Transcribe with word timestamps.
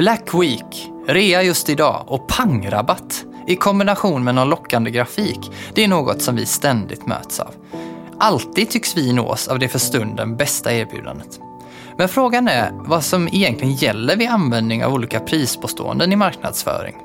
Black 0.00 0.34
Week, 0.34 0.90
rea 1.06 1.42
just 1.42 1.68
idag 1.68 2.04
och 2.06 2.28
pangrabatt 2.28 3.24
i 3.46 3.56
kombination 3.56 4.24
med 4.24 4.34
någon 4.34 4.48
lockande 4.48 4.90
grafik, 4.90 5.50
det 5.74 5.84
är 5.84 5.88
något 5.88 6.22
som 6.22 6.36
vi 6.36 6.46
ständigt 6.46 7.06
möts 7.06 7.40
av. 7.40 7.54
Alltid 8.18 8.70
tycks 8.70 8.96
vi 8.96 9.12
nås 9.12 9.48
av 9.48 9.58
det 9.58 9.68
för 9.68 9.78
stunden 9.78 10.36
bästa 10.36 10.72
erbjudandet. 10.72 11.40
Men 11.98 12.08
frågan 12.08 12.48
är 12.48 12.70
vad 12.72 13.04
som 13.04 13.28
egentligen 13.28 13.74
gäller 13.74 14.16
vid 14.16 14.28
användning 14.28 14.84
av 14.84 14.94
olika 14.94 15.20
prispåståenden 15.20 16.12
i 16.12 16.16
marknadsföring. 16.16 16.96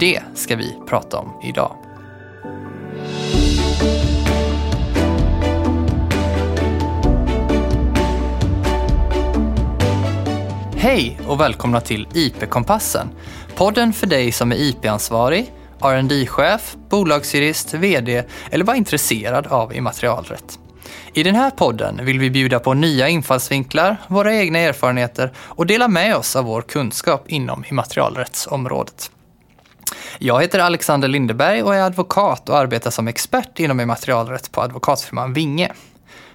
Det 0.00 0.22
ska 0.34 0.56
vi 0.56 0.76
prata 0.86 1.18
om 1.18 1.32
idag. 1.42 1.76
Hej 10.80 11.20
och 11.26 11.40
välkomna 11.40 11.80
till 11.80 12.08
IP-kompassen. 12.14 13.08
Podden 13.54 13.92
för 13.92 14.06
dig 14.06 14.32
som 14.32 14.52
är 14.52 14.56
IP-ansvarig, 14.56 15.52
rd 15.82 16.28
chef 16.28 16.76
bolagsjurist, 16.90 17.74
VD 17.74 18.24
eller 18.50 18.64
bara 18.64 18.76
intresserad 18.76 19.46
av 19.46 19.74
immaterialrätt. 19.74 20.58
I 21.14 21.22
den 21.22 21.34
här 21.34 21.50
podden 21.50 22.04
vill 22.04 22.18
vi 22.18 22.30
bjuda 22.30 22.60
på 22.60 22.74
nya 22.74 23.08
infallsvinklar, 23.08 23.96
våra 24.08 24.34
egna 24.34 24.58
erfarenheter 24.58 25.32
och 25.36 25.66
dela 25.66 25.88
med 25.88 26.16
oss 26.16 26.36
av 26.36 26.44
vår 26.44 26.62
kunskap 26.62 27.24
inom 27.28 27.64
immaterialrättsområdet. 27.70 29.10
Jag 30.18 30.40
heter 30.40 30.58
Alexander 30.58 31.08
Lindeberg 31.08 31.62
och 31.62 31.74
är 31.74 31.82
advokat 31.82 32.48
och 32.48 32.58
arbetar 32.58 32.90
som 32.90 33.08
expert 33.08 33.58
inom 33.58 33.80
immaterialrätt 33.80 34.52
på 34.52 34.62
advokatfirman 34.62 35.32
Vinge. 35.32 35.72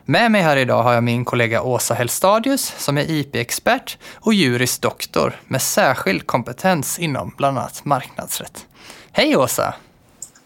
Med 0.05 0.31
mig 0.31 0.41
här 0.41 0.57
idag 0.57 0.83
har 0.83 0.93
jag 0.93 1.03
min 1.03 1.25
kollega 1.25 1.61
Åsa 1.61 1.93
Hellstadius 1.93 2.73
som 2.77 2.97
är 2.97 3.11
IP-expert 3.11 3.97
och 4.13 4.33
juris 4.33 4.79
doktor 4.79 5.33
med 5.47 5.61
särskild 5.61 6.27
kompetens 6.27 6.99
inom 6.99 7.33
bland 7.37 7.57
annat 7.57 7.85
marknadsrätt. 7.85 8.65
Hej 9.11 9.37
Åsa! 9.37 9.73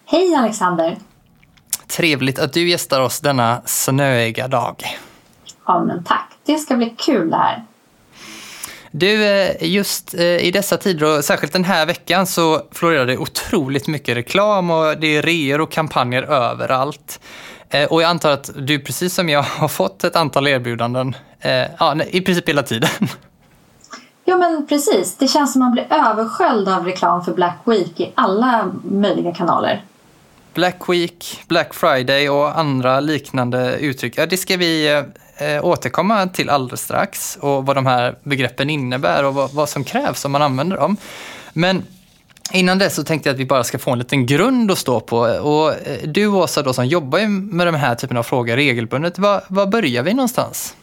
Hej 0.05 0.35
Alexander! 0.35 0.97
Trevligt 1.87 2.39
att 2.39 2.53
du 2.53 2.69
gästar 2.69 3.01
oss 3.01 3.19
denna 3.19 3.61
snöiga 3.65 4.47
dag. 4.47 4.83
Ja 5.65 5.83
men 5.83 6.03
tack, 6.03 6.29
det 6.45 6.57
ska 6.57 6.75
bli 6.75 6.95
kul 6.97 7.29
det 7.29 7.37
här. 7.37 7.65
Du, 8.91 9.25
eh, 9.25 9.55
just 9.61 10.13
eh, 10.13 10.21
i 10.21 10.51
dessa 10.51 10.77
tider 10.77 11.17
och 11.17 11.25
särskilt 11.25 11.53
den 11.53 11.63
här 11.63 11.85
veckan 11.85 12.27
så 12.27 12.61
florerar 12.71 13.05
det 13.05 13.17
otroligt 13.17 13.87
mycket 13.87 14.17
reklam 14.17 14.71
och 14.71 14.97
det 14.99 15.17
är 15.17 15.21
reor 15.21 15.61
och 15.61 15.71
kampanjer 15.71 16.23
överallt. 16.23 17.19
Eh, 17.69 17.91
och 17.91 18.01
jag 18.01 18.09
antar 18.09 18.31
att 18.31 18.49
du 18.55 18.79
precis 18.79 19.13
som 19.13 19.29
jag 19.29 19.43
har 19.59 19.67
fått 19.67 20.03
ett 20.03 20.15
antal 20.15 20.47
erbjudanden 20.47 21.15
ja, 21.79 21.95
i 22.11 22.21
princip 22.21 22.49
hela 22.49 22.63
tiden. 22.63 22.89
Ja 24.25 24.37
men 24.37 24.67
precis, 24.67 25.15
det 25.17 25.27
känns 25.27 25.53
som 25.53 25.61
att 25.61 25.65
man 25.65 25.71
blir 25.71 25.87
översköljd 25.89 26.69
av 26.69 26.85
reklam 26.85 27.23
för 27.23 27.33
Black 27.33 27.57
Week 27.65 27.99
i 27.99 28.11
alla 28.15 28.71
möjliga 28.83 29.33
kanaler. 29.33 29.83
Black 30.57 30.89
Week, 30.89 31.43
Black 31.47 31.73
Friday 31.73 32.29
och 32.29 32.59
andra 32.59 32.99
liknande 32.99 33.77
uttryck. 33.77 34.17
Ja, 34.17 34.25
det 34.25 34.37
ska 34.37 34.57
vi 34.57 35.03
eh, 35.37 35.65
återkomma 35.65 36.27
till 36.27 36.49
alldeles 36.49 36.81
strax 36.81 37.37
och 37.41 37.65
vad 37.65 37.75
de 37.75 37.85
här 37.85 38.15
begreppen 38.23 38.69
innebär 38.69 39.23
och 39.23 39.33
vad, 39.33 39.53
vad 39.53 39.69
som 39.69 39.83
krävs 39.83 40.25
om 40.25 40.31
man 40.31 40.41
använder 40.41 40.77
dem. 40.77 40.97
Men 41.53 41.83
Innan 42.51 42.77
det 42.77 42.89
så 42.89 43.03
tänkte 43.03 43.29
jag 43.29 43.33
att 43.33 43.39
vi 43.39 43.45
bara 43.45 43.63
ska 43.63 43.79
få 43.79 43.91
en 43.91 43.99
liten 43.99 44.25
grund 44.25 44.71
att 44.71 44.77
stå 44.77 44.99
på. 44.99 45.17
Och 45.19 45.87
eh, 45.87 46.07
du 46.07 46.27
Åsa 46.27 46.61
då 46.61 46.73
som 46.73 46.85
jobbar 46.85 47.27
med 47.27 47.67
de 47.67 47.75
här 47.75 47.95
typen 47.95 48.17
av 48.17 48.23
frågor 48.23 48.55
regelbundet, 48.55 49.19
var, 49.19 49.43
var 49.47 49.67
börjar 49.67 50.03
vi 50.03 50.13
någonstans? 50.13 50.75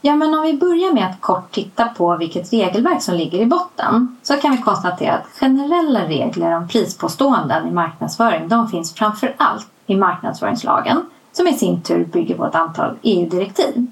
Ja, 0.00 0.16
men 0.16 0.34
om 0.34 0.42
vi 0.42 0.52
börjar 0.52 0.92
med 0.92 1.06
att 1.06 1.20
kort 1.20 1.52
titta 1.52 1.88
på 1.88 2.16
vilket 2.16 2.52
regelverk 2.52 3.02
som 3.02 3.14
ligger 3.14 3.38
i 3.38 3.46
botten 3.46 4.16
så 4.22 4.36
kan 4.36 4.56
vi 4.56 4.62
konstatera 4.62 5.14
att 5.14 5.26
generella 5.40 6.08
regler 6.08 6.56
om 6.56 6.68
prispåståenden 6.68 7.68
i 7.68 7.70
marknadsföring 7.70 8.48
de 8.48 8.68
finns 8.68 8.94
framför 8.94 9.34
allt 9.36 9.66
i 9.86 9.96
marknadsföringslagen 9.96 11.06
som 11.32 11.46
i 11.46 11.52
sin 11.52 11.82
tur 11.82 12.04
bygger 12.04 12.36
på 12.36 12.46
ett 12.46 12.54
antal 12.54 12.96
EU-direktiv. 13.02 13.86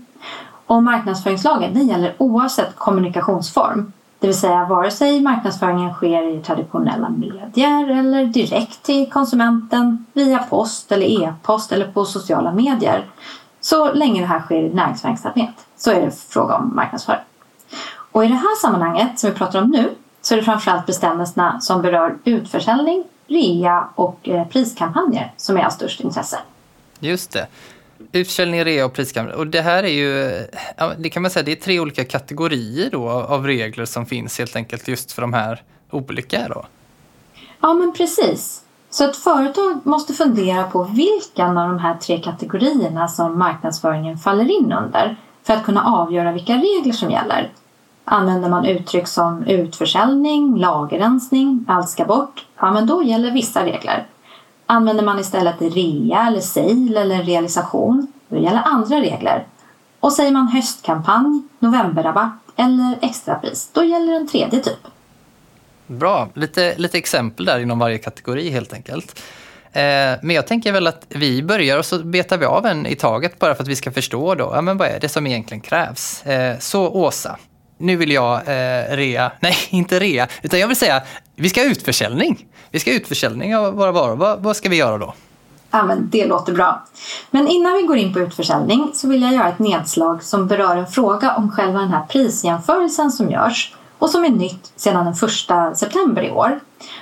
Och 0.66 0.82
marknadsföringslagen 0.82 1.74
den 1.74 1.88
gäller 1.88 2.14
oavsett 2.18 2.76
kommunikationsform 2.76 3.92
det 4.22 4.28
vill 4.28 4.38
säga 4.38 4.64
vare 4.64 4.90
sig 4.90 5.20
marknadsföringen 5.20 5.94
sker 5.94 6.36
i 6.36 6.42
traditionella 6.42 7.08
medier 7.08 7.90
eller 7.90 8.24
direkt 8.24 8.82
till 8.82 9.10
konsumenten 9.10 10.06
via 10.12 10.38
post 10.38 10.92
eller 10.92 11.06
e-post 11.06 11.72
eller 11.72 11.86
på 11.86 12.04
sociala 12.04 12.52
medier. 12.52 13.06
Så 13.60 13.92
länge 13.92 14.20
det 14.20 14.26
här 14.26 14.40
sker 14.40 14.62
i 14.62 14.74
näringsverksamhet 14.74 15.54
så 15.76 15.90
är 15.90 16.00
det 16.00 16.10
fråga 16.10 16.54
om 16.54 16.76
marknadsföring. 16.76 17.20
Och 18.12 18.24
i 18.24 18.28
det 18.28 18.34
här 18.34 18.60
sammanhanget 18.60 19.18
som 19.18 19.30
vi 19.30 19.36
pratar 19.36 19.62
om 19.62 19.70
nu 19.70 19.90
så 20.20 20.34
är 20.34 20.38
det 20.38 20.44
framförallt 20.44 20.86
bestämmelserna 20.86 21.60
som 21.60 21.82
berör 21.82 22.18
utförsäljning, 22.24 23.04
rea 23.26 23.88
och 23.94 24.28
eh, 24.28 24.48
priskampanjer 24.48 25.32
som 25.36 25.56
är 25.56 25.64
av 25.64 25.70
störst 25.70 26.00
intresse. 26.00 26.38
Just 27.00 27.30
det. 27.30 27.46
Utförsäljning, 28.12 28.64
rea 28.64 28.84
och 28.84 28.92
priskampanjer. 28.92 29.38
Och 29.38 29.46
det 29.46 29.60
här 29.60 29.82
är 29.82 29.88
ju, 29.88 30.30
det 30.98 31.10
kan 31.10 31.22
man 31.22 31.30
säga, 31.30 31.42
det 31.42 31.52
är 31.52 31.56
tre 31.56 31.80
olika 31.80 32.04
kategorier 32.04 32.90
då 32.90 33.10
av 33.10 33.46
regler 33.46 33.84
som 33.84 34.06
finns 34.06 34.38
helt 34.38 34.56
enkelt 34.56 34.88
just 34.88 35.12
för 35.12 35.22
de 35.22 35.32
här 35.32 35.62
olika 35.90 36.48
då. 36.48 36.66
Ja 37.60 37.74
men 37.74 37.92
precis. 37.92 38.62
Så 38.90 39.04
ett 39.04 39.16
företag 39.16 39.80
måste 39.86 40.14
fundera 40.14 40.64
på 40.64 40.84
vilken 40.84 41.58
av 41.58 41.68
de 41.68 41.78
här 41.78 41.94
tre 41.94 42.18
kategorierna 42.18 43.08
som 43.08 43.38
marknadsföringen 43.38 44.18
faller 44.18 44.50
in 44.50 44.72
under 44.72 45.16
för 45.42 45.54
att 45.54 45.64
kunna 45.64 45.84
avgöra 45.84 46.32
vilka 46.32 46.52
regler 46.52 46.92
som 46.92 47.10
gäller. 47.10 47.52
Använder 48.04 48.48
man 48.48 48.66
uttryck 48.66 49.08
som 49.08 49.44
utförsäljning, 49.44 50.56
lagerrensning, 50.56 51.64
allt 51.68 51.88
ska 51.88 52.04
bort, 52.04 52.46
ja 52.58 52.72
men 52.72 52.86
då 52.86 53.02
gäller 53.02 53.30
vissa 53.30 53.64
regler. 53.64 54.06
Använder 54.66 55.04
man 55.04 55.18
istället 55.18 55.60
rea 55.60 56.26
eller 56.26 56.40
sale 56.40 57.00
eller 57.00 57.22
realisation, 57.22 58.12
då 58.28 58.38
gäller 58.38 58.62
andra 58.64 58.96
regler. 58.96 59.46
Och 60.00 60.12
säger 60.12 60.32
man 60.32 60.48
höstkampanj, 60.48 61.42
novemberrabatt 61.58 62.38
eller 62.56 62.98
extrapris, 63.02 63.70
då 63.72 63.84
gäller 63.84 64.12
en 64.12 64.28
tredje 64.28 64.60
typ. 64.60 64.78
Bra, 65.86 66.28
lite, 66.34 66.74
lite 66.78 66.98
exempel 66.98 67.44
där 67.44 67.58
inom 67.58 67.78
varje 67.78 67.98
kategori 67.98 68.50
helt 68.50 68.72
enkelt. 68.72 69.22
Eh, 69.72 70.18
men 70.22 70.30
jag 70.30 70.46
tänker 70.46 70.72
väl 70.72 70.86
att 70.86 71.06
vi 71.08 71.42
börjar 71.42 71.78
och 71.78 71.86
så 71.86 71.98
betar 71.98 72.38
vi 72.38 72.44
av 72.44 72.66
en 72.66 72.86
i 72.86 72.96
taget 72.96 73.38
bara 73.38 73.54
för 73.54 73.62
att 73.62 73.68
vi 73.68 73.76
ska 73.76 73.92
förstå 73.92 74.34
då, 74.34 74.50
ja 74.54 74.60
men 74.60 74.76
vad 74.76 74.88
är 74.88 75.00
det 75.00 75.08
som 75.08 75.26
egentligen 75.26 75.60
krävs? 75.60 76.26
Eh, 76.26 76.58
så 76.58 76.88
Åsa, 76.88 77.38
nu 77.78 77.96
vill 77.96 78.10
jag 78.10 78.36
eh, 78.36 78.96
rea, 78.96 79.32
nej 79.40 79.54
inte 79.70 80.00
rea, 80.00 80.28
utan 80.42 80.60
jag 80.60 80.68
vill 80.68 80.76
säga 80.76 81.02
vi 81.36 81.48
ska 81.48 81.60
ha 81.60 81.68
utförsäljning. 81.68 82.46
Vi 82.70 82.80
ska 82.80 82.90
ha 82.90 82.96
utförsäljning 82.96 83.56
av 83.56 83.74
våra 83.74 83.92
varor. 83.92 84.16
Vad, 84.16 84.42
vad 84.42 84.56
ska 84.56 84.68
vi 84.68 84.76
göra 84.76 84.98
då? 84.98 85.14
Ja, 85.70 85.82
men 85.82 86.10
det 86.10 86.26
låter 86.26 86.52
bra. 86.52 86.86
Men 87.30 87.48
innan 87.48 87.74
vi 87.74 87.82
går 87.82 87.96
in 87.96 88.12
på 88.12 88.20
utförsäljning 88.20 88.90
så 88.94 89.08
vill 89.08 89.22
jag 89.22 89.32
göra 89.32 89.48
ett 89.48 89.58
nedslag 89.58 90.22
som 90.22 90.46
berör 90.46 90.76
en 90.76 90.86
fråga 90.86 91.34
om 91.36 91.50
själva 91.50 91.78
den 91.78 91.88
här 91.88 92.06
prisjämförelsen 92.06 93.10
som 93.10 93.30
görs 93.30 93.72
och 94.02 94.10
som 94.10 94.24
är 94.24 94.28
nytt 94.28 94.72
sedan 94.76 95.04
den 95.04 95.14
1 95.70 95.78
september 95.78 96.22
i 96.22 96.30
år. 96.30 96.60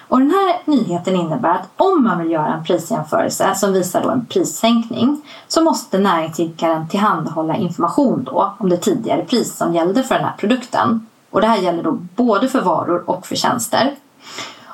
Och 0.08 0.18
den 0.18 0.30
här 0.30 0.56
nyheten 0.64 1.16
innebär 1.16 1.50
att 1.50 1.68
om 1.76 2.04
man 2.04 2.18
vill 2.18 2.30
göra 2.30 2.54
en 2.54 2.64
prisjämförelse 2.64 3.54
som 3.54 3.72
visar 3.72 4.02
då 4.02 4.10
en 4.10 4.26
prissänkning 4.26 5.22
så 5.48 5.62
måste 5.62 5.98
näringsidkaren 5.98 6.88
tillhandahålla 6.88 7.56
information 7.56 8.24
då 8.24 8.54
om 8.58 8.68
det 8.68 8.76
tidigare 8.76 9.24
pris 9.24 9.56
som 9.56 9.74
gällde 9.74 10.02
för 10.02 10.14
den 10.14 10.24
här 10.24 10.36
produkten. 10.38 11.06
Och 11.30 11.40
det 11.40 11.46
här 11.46 11.58
gäller 11.58 11.82
då 11.82 11.92
både 11.92 12.48
för 12.48 12.60
varor 12.60 13.10
och 13.10 13.26
för 13.26 13.36
tjänster. 13.36 13.96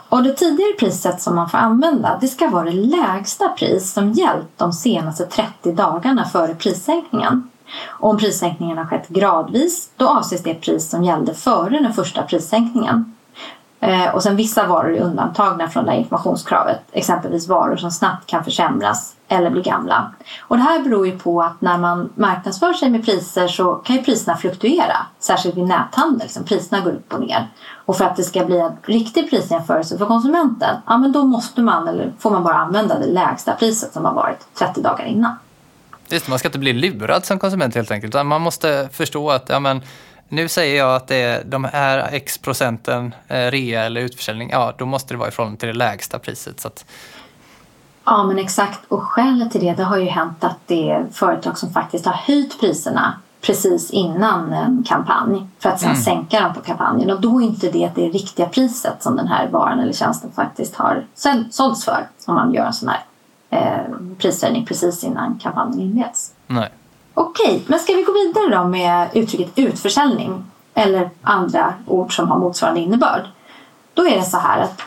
Och 0.09 0.23
det 0.23 0.33
tidigare 0.33 0.73
priset 0.79 1.23
som 1.23 1.35
man 1.35 1.51
får 1.51 1.59
använda 1.59 2.19
det 2.21 2.29
ska 2.29 2.49
vara 2.49 2.65
det 2.65 2.73
lägsta 2.73 3.49
pris 3.49 3.93
som 3.93 4.13
gällt 4.13 4.49
de 4.57 4.73
senaste 4.73 5.27
30 5.27 5.73
dagarna 5.73 6.25
före 6.25 6.55
prissänkningen. 6.55 7.51
Om 7.89 8.19
prissänkningen 8.19 8.79
har 8.79 8.85
skett 8.85 9.09
gradvis 9.09 9.91
då 9.97 10.09
avses 10.09 10.43
det 10.43 10.55
pris 10.55 10.91
som 10.91 11.05
gällde 11.05 11.35
före 11.35 11.79
den 11.79 11.93
första 11.93 12.23
prissänkningen. 12.23 13.17
Eh, 13.81 14.15
och 14.15 14.23
sen 14.23 14.37
vissa 14.37 14.67
varor 14.67 14.97
är 14.97 15.01
undantagna 15.01 15.69
från 15.69 15.85
det 15.85 15.91
här 15.91 15.99
informationskravet. 15.99 16.81
Exempelvis 16.93 17.49
varor 17.49 17.77
som 17.77 17.91
snabbt 17.91 18.27
kan 18.27 18.45
försämras 18.45 19.15
eller 19.29 19.51
bli 19.51 19.63
gamla. 19.63 20.13
Och 20.41 20.57
det 20.57 20.63
här 20.63 20.83
beror 20.83 21.07
ju 21.07 21.19
på 21.19 21.43
att 21.43 21.61
när 21.61 21.79
man 21.79 22.11
marknadsför 22.15 22.73
sig 22.73 22.91
med 22.91 23.05
priser 23.05 23.49
så 23.49 23.75
kan 23.75 23.97
ju 23.97 24.03
priserna 24.03 24.37
fluktuera. 24.37 24.97
Särskilt 25.19 25.57
vid 25.57 25.67
näthandel, 25.67 26.29
som 26.29 26.45
priserna 26.45 26.81
går 26.81 26.91
upp 26.91 27.13
och 27.13 27.21
ner. 27.21 27.49
Och 27.87 27.97
för 27.97 28.05
att 28.05 28.17
det 28.17 28.23
ska 28.23 28.45
bli 28.45 28.59
en 28.59 28.73
riktig 28.83 29.31
prisjämförelse 29.31 29.99
för 29.99 30.07
konsumenten, 30.07 30.77
ja 30.87 30.99
men 30.99 31.13
då 31.13 31.25
måste 31.25 31.61
man, 31.61 31.89
eller 31.89 32.13
får 32.19 32.31
man 32.31 32.45
bara 32.45 32.55
använda 32.55 32.99
det 32.99 33.07
lägsta 33.07 33.53
priset 33.53 33.93
som 33.93 34.05
har 34.05 34.13
varit 34.13 34.55
30 34.55 34.83
dagar 34.83 35.05
innan. 35.05 35.33
Just 36.09 36.29
man 36.29 36.39
ska 36.39 36.49
inte 36.49 36.59
bli 36.59 36.73
lurad 36.73 37.25
som 37.25 37.39
konsument 37.39 37.75
helt 37.75 37.91
enkelt. 37.91 38.27
Man 38.27 38.41
måste 38.41 38.89
förstå 38.93 39.31
att 39.31 39.49
ja, 39.49 39.61
men, 39.61 39.83
nu 40.29 40.49
säger 40.49 40.79
jag 40.79 40.97
att 40.97 41.07
det 41.09 41.17
är 41.17 41.45
de 41.45 41.65
här 41.65 42.09
x 42.13 42.39
procenten 42.39 43.15
eh, 43.29 43.51
rea 43.51 43.85
eller 43.85 44.01
utförsäljning. 44.01 44.51
Ja, 44.53 44.75
då 44.79 44.87
måste 44.87 45.15
det 45.15 45.19
vara 45.19 45.29
i 45.29 45.33
förhållande 45.33 45.61
till 45.61 45.69
det 45.69 45.75
lägsta 45.75 46.19
priset. 46.19 46.61
Så 46.61 46.69
att... 46.69 46.85
Ja, 48.05 48.25
men 48.25 48.39
exakt. 48.39 48.81
Och 48.89 49.03
skälet 49.03 49.53
till 49.53 49.61
det, 49.61 49.73
det 49.73 49.85
har 49.85 49.97
ju 49.97 50.07
hänt 50.07 50.45
att 50.45 50.59
det 50.67 50.91
är 50.91 51.07
företag 51.13 51.59
som 51.59 51.73
faktiskt 51.73 52.07
har 52.07 52.13
höjt 52.13 52.61
priserna 52.61 53.21
precis 53.41 53.91
innan 53.91 54.53
en 54.53 54.85
kampanj 54.89 55.47
för 55.59 55.69
att 55.69 55.81
sen 55.81 55.91
Mm. 55.91 56.03
sänka 56.03 56.41
dem 56.41 56.55
på 56.55 56.61
kampanjen. 56.61 57.11
Och 57.11 57.21
då 57.21 57.41
är 57.41 57.45
inte 57.45 57.71
det 57.71 57.91
det 57.95 58.09
riktiga 58.09 58.47
priset 58.47 59.03
som 59.03 59.17
den 59.17 59.27
här 59.27 59.49
varan 59.49 59.81
eller 59.81 59.93
tjänsten 59.93 60.31
faktiskt 60.33 60.75
har 60.75 61.05
sålts 61.51 61.85
för 61.85 62.07
om 62.27 62.35
man 62.35 62.53
gör 62.55 62.67
en 62.67 62.73
sån 62.73 62.89
här 62.89 62.97
eh, 62.97 63.03
prishöjning 64.19 64.67
precis 64.67 65.05
innan 65.05 65.39
kampanjen 65.43 65.81
inleds. 65.81 66.33
Nej. 66.47 66.71
Okej, 67.15 67.63
men 67.67 67.79
ska 67.79 67.93
vi 67.93 68.03
gå 68.03 68.13
vidare 68.13 68.63
då 68.63 68.69
med 68.69 69.09
uttrycket 69.13 69.53
utförsäljning 69.59 70.45
eller 70.75 71.11
andra 71.23 71.75
ord 71.87 72.17
som 72.17 72.29
har 72.29 72.39
motsvarande 72.39 72.81
innebörd? 72.81 73.23
Då 73.95 74.07
är 74.07 74.17
det 74.17 74.23
så 74.23 74.39
här 74.39 74.61
att 74.61 74.83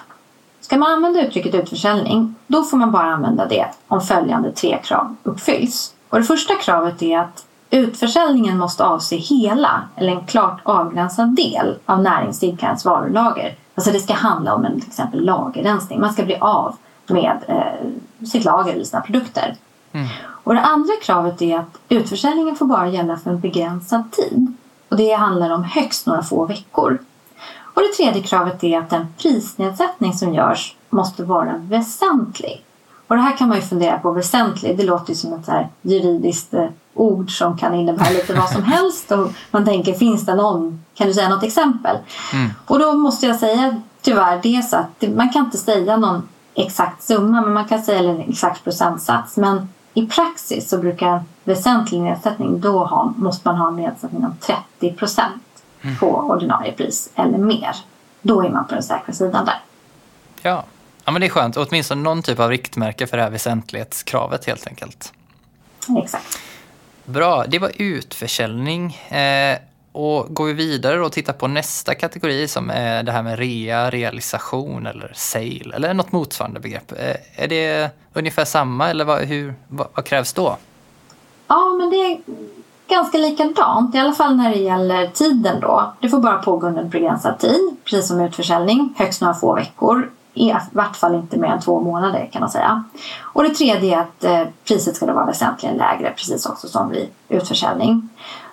ska 0.62 0.78
man 0.78 0.92
använda 0.92 1.28
uttrycket 1.28 1.56
utförsäljning 1.56 2.36
då 2.48 2.64
får 2.64 2.78
man 2.78 2.92
bara 2.92 3.14
använda 3.14 3.46
det 3.46 3.66
om 3.88 4.02
följande 4.02 4.52
tre 4.52 4.80
krav 4.84 5.16
uppfylls. 5.24 5.94
Och 6.10 6.20
det 6.20 6.26
första 6.26 6.56
kravet 6.56 7.02
är 7.02 7.20
att 7.20 7.46
utförsäljningen 7.70 8.58
måste 8.58 8.86
avse 8.86 9.16
hela 9.16 9.82
eller 9.96 10.12
en 10.12 10.28
klart 10.28 10.60
avgränsad 10.64 11.36
del 11.36 11.76
av 11.86 12.02
näringsidkarens 12.02 12.86
varulager. 12.86 13.56
Alltså 13.76 13.92
det 13.92 14.00
ska 14.00 14.14
handla 14.14 14.56
om 14.56 14.66
en 14.66 14.80
till 14.80 14.90
exempel 14.90 15.26
lagerrensning. 15.26 16.00
Man 16.00 16.14
ska 16.14 16.24
bli 16.24 16.36
av 16.36 16.76
med 17.10 17.38
eh, 17.48 18.26
sitt 18.28 18.46
lager 18.46 18.74
eller 18.74 18.84
sina 18.84 19.02
produkter. 19.02 19.56
Och 20.44 20.54
det 20.54 20.62
andra 20.62 20.94
kravet 21.02 21.42
är 21.42 21.58
att 21.58 21.78
utförsäljningen 21.90 22.56
får 22.56 22.66
bara 22.66 22.88
gälla 22.88 23.18
för 23.18 23.30
en 23.32 23.40
begränsad 23.40 24.12
tid. 24.12 24.54
Och 24.90 24.98
det 24.98 25.14
handlar 25.14 25.50
om 25.50 25.64
högst 25.64 26.06
några 26.06 26.24
få 26.24 26.46
veckor. 26.46 26.98
Och 27.74 27.82
det 27.82 28.04
tredje 28.04 28.24
kravet 28.24 28.64
är 28.64 28.80
att 28.80 28.90
den 28.90 29.08
prisnedsättning 29.18 30.14
som 30.14 30.34
görs 30.34 30.76
måste 30.90 31.24
vara 31.24 31.54
väsentlig. 31.58 32.66
Och 33.08 33.16
det 33.16 33.22
här 33.22 33.38
kan 33.38 33.48
man 33.48 33.58
ju 33.58 33.64
fundera 33.64 34.00
på. 34.00 34.12
Väsentlig, 34.12 34.78
det 34.78 34.84
låter 34.84 35.10
ju 35.10 35.16
som 35.16 35.34
ett 35.34 35.46
så 35.46 35.68
juridiskt 35.82 36.54
eh, 36.54 36.66
ord 36.94 37.38
som 37.38 37.58
kan 37.58 37.76
innebära 37.76 38.10
lite 38.10 38.34
vad 38.34 38.50
som 38.50 38.64
helst. 38.64 39.12
Och 39.12 39.32
man 39.52 39.66
tänker, 39.66 39.94
finns 39.94 40.26
det 40.26 40.36
någon, 40.36 40.84
kan 40.94 41.08
du 41.08 41.14
säga 41.14 41.30
något 41.30 41.44
exempel? 41.44 41.98
Och 42.66 42.80
då 42.80 42.94
måste 42.94 43.26
jag 43.26 43.40
säga 43.40 43.82
tyvärr 44.02 44.40
det 44.44 44.56
är 44.56 44.62
så 44.62 44.76
att 44.76 45.04
man 45.16 45.30
kan 45.30 45.46
inte 45.46 45.58
säga 45.58 45.98
någon 45.98 46.28
exakt 46.56 47.04
summa, 47.04 47.42
men 47.42 47.54
man 47.54 47.68
kan 47.68 47.84
säga 47.84 48.00
eller 48.00 48.10
en 48.10 48.30
exakt 48.30 48.64
procentsats. 48.64 49.38
Men 49.38 49.70
i 49.94 50.08
praxis 50.08 50.70
så 50.70 50.78
brukar 50.78 51.08
en 51.08 51.24
väsentlig 51.44 52.02
nedsättning, 52.02 52.62
då 52.62 52.86
ha, 52.86 53.14
måste 53.18 53.48
man 53.48 53.58
ha 53.58 53.68
en 53.68 53.76
nedsättning 53.76 54.26
om 54.26 54.38
30 54.80 54.98
procent 54.98 55.44
på 56.00 56.08
ordinarie 56.08 56.72
pris 56.72 57.10
eller 57.16 57.38
mer. 57.38 57.76
Då 58.22 58.44
är 58.44 58.50
man 58.50 58.68
på 58.68 58.74
den 58.74 58.84
säkra 58.84 59.14
sidan 59.14 59.46
där. 59.46 59.60
Ja. 60.42 60.64
ja, 61.06 61.12
men 61.12 61.22
det 61.22 61.28
är 61.28 61.30
skönt. 61.30 61.58
Åtminstone 61.58 62.02
någon 62.02 62.24
typ 62.24 62.40
av 62.40 62.50
riktmärke 62.50 63.08
för 63.08 63.18
det 63.18 63.24
här 63.24 63.30
väsentlighetskravet 63.30 64.46
helt 64.46 64.68
enkelt. 64.68 65.14
Exakt. 66.04 66.40
Bra, 67.06 67.46
det 67.48 67.60
var 67.60 67.72
utförsäljning. 67.76 68.94
Eh, 68.94 69.58
och 69.92 70.36
går 70.36 70.46
vi 70.46 70.54
vidare 70.54 71.06
och 71.06 71.12
tittar 71.12 71.34
på 71.34 71.48
nästa 71.48 71.96
kategori 71.96 72.48
som 72.48 72.70
är 72.70 73.04
det 73.04 73.12
här 73.12 73.24
med 73.24 73.40
rea, 73.40 73.90
realisation 73.90 74.88
eller 74.88 75.12
sale 75.16 75.76
eller 75.76 75.94
något 75.94 76.12
motsvarande 76.12 76.60
begrepp. 76.60 76.92
Eh, 76.92 77.44
är 77.44 77.48
det 77.48 77.92
ungefär 78.14 78.46
samma 78.46 78.90
eller 78.90 79.06
vad, 79.06 79.20
hur, 79.20 79.54
vad, 79.68 79.88
vad 79.94 80.06
krävs 80.06 80.34
då? 80.34 80.58
Ja, 81.48 81.76
men 81.80 81.90
det 81.90 81.96
är 81.96 82.20
ganska 82.88 83.18
likadant. 83.18 83.96
I 83.96 83.98
alla 83.98 84.14
fall 84.14 84.36
när 84.36 84.50
det 84.50 84.60
gäller 84.60 85.08
tiden 85.08 85.60
då. 85.60 85.94
Det 86.00 86.10
får 86.10 86.20
bara 86.20 86.38
pågå 86.38 86.68
under 86.68 86.82
en 86.82 86.90
begränsad 86.90 87.40
tid. 87.40 87.76
Precis 87.84 88.08
som 88.08 88.22
utförsäljning. 88.22 88.94
Högst 88.98 89.22
några 89.22 89.34
få 89.34 89.56
veckor. 89.56 90.12
I 90.34 90.54
vart 90.72 90.96
fall 90.96 91.16
inte 91.16 91.38
mer 91.38 91.48
än 91.48 91.62
två 91.62 91.80
månader 91.80 92.30
kan 92.32 92.40
man 92.40 92.50
säga. 92.50 92.84
Och 93.22 93.44
det 93.44 93.50
tredje 93.50 93.96
är 93.96 94.02
att 94.02 94.24
eh, 94.24 94.54
priset 94.68 94.96
ska 94.96 95.06
då 95.06 95.14
vara 95.14 95.26
väsentligen 95.26 95.78
lägre. 95.78 96.14
Precis 96.18 96.46
också 96.46 96.68
som 96.68 96.90
vid 96.90 97.08
utförsäljning. 97.30 98.10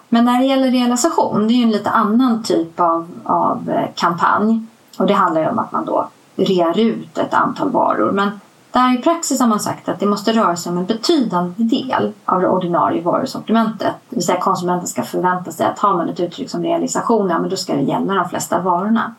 Men 0.08 0.24
när 0.24 0.38
det 0.38 0.46
gäller 0.46 0.70
realisation, 0.70 1.48
det 1.48 1.54
är 1.54 1.56
ju 1.56 1.62
en 1.62 1.70
lite 1.70 1.90
annan 1.90 2.42
typ 2.42 2.80
av, 2.80 3.08
av 3.24 3.70
eh, 3.70 3.88
kampanj. 3.94 4.66
Och 4.98 5.06
det 5.06 5.14
handlar 5.14 5.40
ju 5.40 5.48
om 5.48 5.58
att 5.58 5.72
man 5.72 5.84
då 5.84 6.08
rear 6.36 6.78
ut 6.78 7.18
ett 7.18 7.34
antal 7.34 7.70
varor. 7.70 8.12
Men 8.12 8.40
där 8.70 8.98
i 8.98 9.02
praxis 9.02 9.40
har 9.40 9.46
man 9.46 9.60
sagt 9.60 9.88
att 9.88 10.00
det 10.00 10.06
måste 10.06 10.32
röra 10.32 10.56
sig 10.56 10.72
om 10.72 10.78
en 10.78 10.86
betydande 10.86 11.62
del 11.64 12.12
av 12.24 12.40
det 12.40 12.48
ordinarie 12.48 13.02
varusortimentet. 13.02 13.94
Det 14.08 14.16
vill 14.16 14.24
säga 14.24 14.40
konsumenten 14.40 14.88
ska 14.88 15.02
förvänta 15.02 15.52
sig 15.52 15.66
att 15.66 15.78
har 15.78 15.94
man 15.94 16.08
ett 16.08 16.20
uttryck 16.20 16.50
som 16.50 16.62
realisation, 16.62 17.30
ja 17.30 17.38
men 17.38 17.50
då 17.50 17.56
ska 17.56 17.74
det 17.74 17.82
gälla 17.82 18.14
de 18.14 18.28
flesta 18.28 18.60
varorna. 18.60 19.14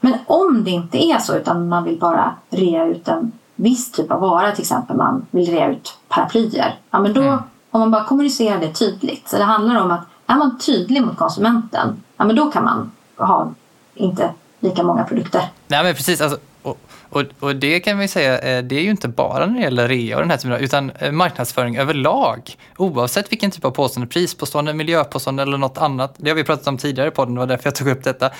Men 0.00 0.14
om 0.26 0.64
det 0.64 0.70
inte 0.70 1.04
är 1.04 1.18
så 1.18 1.36
utan 1.36 1.68
man 1.68 1.84
vill 1.84 1.98
bara 1.98 2.34
rea 2.50 2.86
ut 2.86 3.08
en 3.08 3.32
viss 3.54 3.92
typ 3.92 4.10
av 4.10 4.20
vara, 4.20 4.52
till 4.52 4.62
exempel 4.62 4.96
man 4.96 5.26
vill 5.30 5.50
rea 5.50 5.70
ut 5.70 5.98
paraplyer. 6.08 6.78
Ja 6.90 7.00
men 7.00 7.12
då, 7.12 7.38
om 7.72 7.80
man 7.80 7.90
bara 7.90 8.04
kommunicerar 8.04 8.60
det 8.60 8.72
tydligt. 8.72 9.28
Så 9.28 9.38
det 9.38 9.44
handlar 9.44 9.82
om 9.82 9.90
att 9.90 10.06
är 10.26 10.36
man 10.36 10.58
tydlig 10.58 11.02
mot 11.02 11.16
konsumenten, 11.16 12.02
ja 12.16 12.24
men 12.24 12.36
då 12.36 12.50
kan 12.50 12.64
man 12.64 12.92
ha 13.16 13.52
inte 13.94 14.30
lika 14.60 14.82
många 14.82 15.04
produkter. 15.04 15.42
Nej 15.68 15.84
men 15.84 15.94
precis, 15.94 16.20
alltså, 16.20 16.38
och, 16.62 16.78
och, 17.10 17.22
och 17.40 17.56
det 17.56 17.80
kan 17.80 17.98
vi 17.98 18.08
säga, 18.08 18.38
eh, 18.38 18.64
det 18.64 18.76
är 18.76 18.82
ju 18.82 18.90
inte 18.90 19.08
bara 19.08 19.46
när 19.46 19.54
det 19.54 19.60
gäller 19.60 19.88
rea 19.88 20.16
och 20.16 20.22
den 20.22 20.30
här 20.30 20.36
typen 20.36 20.52
av, 20.52 20.60
utan 20.60 20.90
eh, 20.90 21.12
marknadsföring 21.12 21.76
överlag. 21.76 22.56
Oavsett 22.76 23.32
vilken 23.32 23.50
typ 23.50 23.64
av 23.64 23.70
påstående, 23.70 24.12
prispåstående, 24.12 24.74
miljöpåstående 24.74 25.42
eller 25.42 25.58
något 25.58 25.78
annat. 25.78 26.14
Det 26.16 26.30
har 26.30 26.36
vi 26.36 26.44
pratat 26.44 26.66
om 26.66 26.78
tidigare 26.78 27.08
i 27.08 27.10
podden, 27.10 27.34
det 27.34 27.40
var 27.40 27.46
därför 27.46 27.66
jag 27.66 27.74
tog 27.74 27.88
upp 27.88 28.04
detta. 28.04 28.30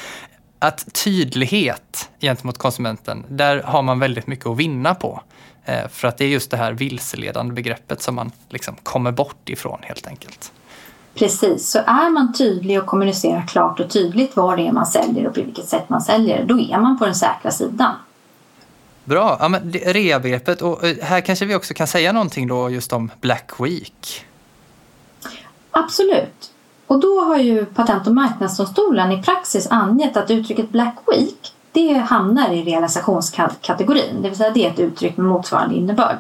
Att 0.59 0.95
tydlighet 1.05 2.11
gentemot 2.21 2.59
konsumenten, 2.59 3.25
där 3.29 3.63
har 3.63 3.83
man 3.83 3.99
väldigt 3.99 4.27
mycket 4.27 4.47
att 4.47 4.57
vinna 4.57 4.95
på. 4.95 5.23
Eh, 5.65 5.89
För 5.89 6.09
att 6.09 6.19
det 6.19 6.25
är 6.25 6.29
just 6.29 6.51
det 6.51 6.57
här 6.57 6.73
vilseledande 6.73 7.55
begreppet 7.55 8.03
som 8.03 8.15
man 8.15 8.33
liksom 8.49 8.77
kommer 8.83 9.13
bort 9.13 9.49
ifrån 9.49 9.79
helt 9.83 10.07
enkelt. 10.07 10.53
Precis, 11.15 11.69
så 11.69 11.79
är 11.79 12.11
man 12.11 12.33
tydlig 12.33 12.79
och 12.79 12.87
kommunicerar 12.87 13.47
klart 13.47 13.81
och 13.81 13.91
tydligt 13.91 14.37
vad 14.37 14.59
det 14.59 14.67
är 14.67 14.73
man 14.73 14.87
säljer 14.87 15.27
och 15.27 15.35
på 15.35 15.41
vilket 15.41 15.69
sätt 15.69 15.89
man 15.89 16.01
säljer, 16.01 16.45
då 16.45 16.61
är 16.61 16.79
man 16.79 16.99
på 16.99 17.05
den 17.05 17.15
säkra 17.15 17.51
sidan. 17.51 17.95
Bra, 19.05 19.37
ja, 19.41 19.49
men 19.49 19.73
rea-begreppet 19.73 20.63
och 20.63 20.85
eh, 20.85 20.97
här 21.03 21.21
kanske 21.21 21.45
vi 21.45 21.55
också 21.55 21.75
kan 21.75 21.87
säga 21.87 22.13
någonting 22.13 22.49
då 22.49 22.71
just 22.71 22.93
om 22.93 23.11
Black 23.21 23.51
Week. 23.61 24.25
Absolut. 25.71 26.51
Och 26.87 27.01
då 27.01 27.21
har 27.21 27.37
ju 27.37 27.65
Patent 27.65 28.07
och 28.07 28.15
marknadsdomstolen 28.15 29.13
i 29.13 29.23
praxis 29.23 29.67
angett 29.71 30.17
att 30.17 30.31
uttrycket 30.31 30.71
Black 30.71 30.97
Week 31.13 31.52
det 31.73 31.93
hamnar 31.93 32.51
i 32.51 32.65
realisationskategorin, 32.65 34.23
det 34.23 34.29
vill 34.29 34.39
säga 34.39 34.51
det 34.51 34.67
är 34.67 34.71
ett 34.71 34.79
uttryck 34.79 35.17
med 35.17 35.27
motsvarande 35.27 35.75
innebörd. 35.75 36.19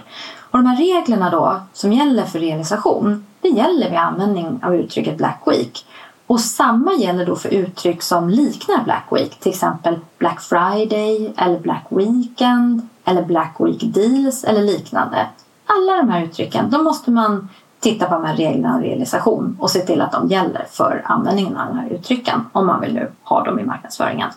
Och 0.50 0.58
de 0.58 0.66
här 0.66 0.76
reglerna 0.76 1.30
då 1.30 1.60
som 1.72 1.92
gäller 1.92 2.24
för 2.24 2.38
realisation, 2.38 3.26
det 3.40 3.48
gäller 3.48 3.90
vid 3.90 3.98
användning 3.98 4.60
av 4.62 4.74
uttrycket 4.74 5.16
Black 5.16 5.42
Week. 5.46 5.86
Och 6.26 6.40
samma 6.40 6.92
gäller 6.92 7.26
då 7.26 7.36
för 7.36 7.48
uttryck 7.48 8.02
som 8.02 8.28
liknar 8.28 8.84
Black 8.84 9.06
Week, 9.10 9.40
till 9.40 9.52
exempel 9.52 9.98
Black 10.18 10.40
Friday 10.40 11.34
eller 11.36 11.58
Black 11.58 11.86
Weekend 11.88 12.88
eller 13.04 13.22
Black 13.22 13.56
Week 13.58 13.94
Deals 13.94 14.44
eller 14.44 14.62
liknande. 14.62 15.26
Alla 15.66 15.96
de 15.96 16.08
här 16.08 16.24
uttrycken, 16.24 16.70
då 16.70 16.82
måste 16.82 17.10
man 17.10 17.48
titta 17.80 18.06
på 18.06 18.14
de 18.14 18.24
här 18.24 18.36
reglerna 18.36 18.74
om 18.74 18.82
realisation 18.82 19.56
och 19.60 19.70
se 19.70 19.80
till 19.80 20.00
att 20.00 20.12
de 20.12 20.28
gäller 20.28 20.66
för 20.70 21.02
användningen 21.04 21.56
av 21.56 21.68
de 21.68 21.78
här 21.78 21.88
uttrycken 21.88 22.40
om 22.52 22.66
man 22.66 22.80
vill 22.80 22.94
nu 22.94 23.12
ha 23.22 23.44
dem 23.44 23.58
i 23.58 23.64
marknadsföringen. 23.64 24.30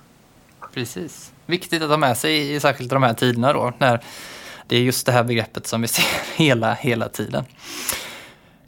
Precis. 0.76 1.32
Viktigt 1.46 1.84
att 1.84 1.90
ha 1.90 1.98
med 1.98 2.18
sig, 2.18 2.56
i 2.56 2.60
särskilt 2.60 2.90
de 2.90 3.04
här 3.04 3.14
tiderna 3.14 3.54
då, 3.54 3.74
när 3.78 4.02
det 4.68 4.76
är 4.76 4.80
just 4.80 5.06
det 5.06 5.12
här 5.12 5.24
begreppet 5.24 5.68
som 5.68 5.82
vi 5.82 5.88
ser 5.88 6.06
hela, 6.36 6.74
hela 6.74 7.10
tiden. 7.10 7.44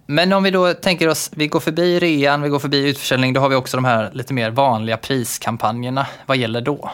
Men 0.05 0.33
om 0.33 0.43
vi 0.43 0.51
då 0.51 0.73
tänker 0.73 1.07
oss, 1.07 1.31
vi 1.35 1.47
går 1.47 1.59
förbi 1.59 1.99
rean, 1.99 2.41
vi 2.41 2.49
går 2.49 2.59
förbi 2.59 2.89
utförsäljning, 2.89 3.33
då 3.33 3.41
har 3.41 3.49
vi 3.49 3.55
också 3.55 3.77
de 3.77 3.85
här 3.85 4.11
lite 4.13 4.33
mer 4.33 4.49
vanliga 4.49 4.97
priskampanjerna. 4.97 6.07
Vad 6.25 6.37
gäller 6.37 6.61
då? 6.61 6.91